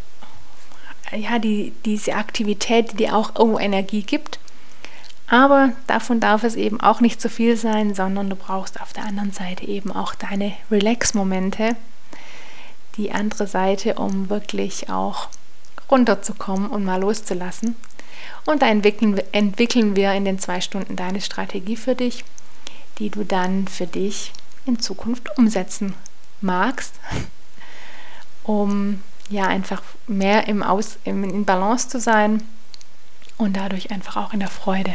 ja, 1.16 1.40
die, 1.40 1.74
diese 1.86 2.16
Aktivität, 2.16 3.00
die 3.00 3.10
auch 3.10 3.36
irgendwo 3.36 3.60
Energie 3.60 4.04
gibt. 4.04 4.40
Aber 5.28 5.72
davon 5.88 6.20
darf 6.20 6.44
es 6.44 6.56
eben 6.56 6.80
auch 6.82 7.00
nicht 7.00 7.22
zu 7.22 7.30
viel 7.30 7.58
sein, 7.58 7.96
sondern 7.96 8.30
du 8.30 8.36
brauchst 8.36 8.82
auf 8.82 8.94
der 8.94 9.06
anderen 9.06 9.32
Seite 9.32 9.66
eben 9.66 9.92
auch 9.92 10.16
deine 10.16 10.54
Relax-Momente, 10.70 11.76
die 12.98 13.12
andere 13.12 13.48
Seite, 13.48 13.96
um 13.96 14.30
wirklich 14.30 14.90
auch 14.90 15.30
runterzukommen 15.90 16.70
und 16.70 16.84
mal 16.84 17.02
loszulassen. 17.02 17.76
Und 18.46 18.62
da 18.62 18.68
entwickeln, 18.68 19.20
entwickeln 19.32 19.96
wir 19.96 20.14
in 20.14 20.26
den 20.26 20.40
zwei 20.40 20.62
Stunden 20.62 20.96
deine 20.96 21.22
Strategie 21.22 21.78
für 21.78 21.96
dich, 21.96 22.24
die 23.00 23.10
du 23.10 23.24
dann 23.24 23.68
für 23.68 23.88
dich 23.88 24.32
in 24.66 24.80
Zukunft 24.80 25.38
umsetzen 25.38 25.96
magst, 26.42 26.96
um 28.44 29.02
ja 29.30 29.48
einfach 29.48 29.82
mehr 30.08 30.48
im 30.48 30.64
Aus, 30.64 30.98
im, 31.04 31.24
in 31.24 31.46
Balance 31.46 31.90
zu 31.90 32.00
sein 32.00 32.44
und 33.38 33.58
dadurch 33.58 33.92
einfach 33.92 34.18
auch 34.18 34.34
in 34.34 34.40
der 34.40 34.50
Freude. 34.50 34.94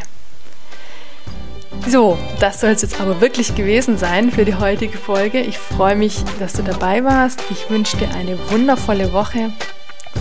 So, 1.87 2.19
das 2.41 2.61
soll 2.61 2.71
es 2.71 2.83
jetzt 2.83 3.01
aber 3.01 3.21
wirklich 3.21 3.55
gewesen 3.55 3.99
sein 3.99 4.31
für 4.31 4.45
die 4.45 4.55
heutige 4.55 4.99
Folge. 4.99 5.41
Ich 5.41 5.59
freue 5.59 5.97
mich, 5.97 6.23
dass 6.39 6.55
du 6.55 6.63
dabei 6.63 7.05
warst. 7.05 7.41
Ich 7.51 7.71
wünsche 7.71 7.97
dir 7.97 8.11
eine 8.15 8.39
wundervolle 8.51 9.13
Woche. 9.13 9.53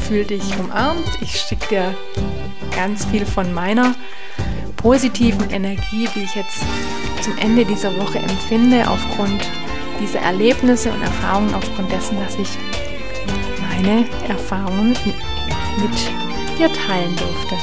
Fühl 0.08 0.26
dich 0.26 0.58
umarmt. 0.60 1.08
Ich 1.22 1.40
schicke 1.40 1.68
dir 1.68 1.96
ganz 2.76 3.06
viel 3.06 3.26
von 3.26 3.54
meiner 3.54 3.96
positiven 4.78 5.50
Energie, 5.50 6.08
die 6.16 6.24
ich 6.24 6.36
jetzt 6.36 6.64
zum 7.22 7.38
Ende 7.40 7.66
dieser 7.66 7.98
Woche 7.98 8.20
empfinde, 8.20 8.88
aufgrund 8.88 9.42
dieser 10.00 10.20
Erlebnisse 10.20 10.92
und 10.92 11.02
Erfahrungen, 11.02 11.54
aufgrund 11.56 11.92
dessen, 11.92 12.18
dass 12.20 12.36
ich 12.36 12.50
meine 13.78 14.06
Erfahrungen 14.28 14.90
mit 14.90 16.58
dir 16.58 16.72
teilen 16.74 17.16
durfte. 17.16 17.56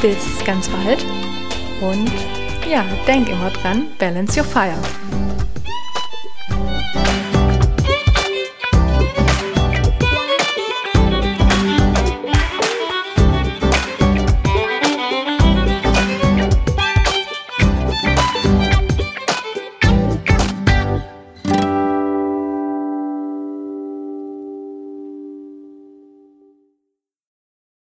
Bis 0.00 0.44
ganz 0.44 0.68
bald 0.68 1.04
und 1.80 2.10
ja, 2.70 2.84
denk 3.06 3.28
immer 3.28 3.50
dran, 3.50 3.86
balance 3.98 4.38
your 4.38 4.46
fire. 4.46 4.78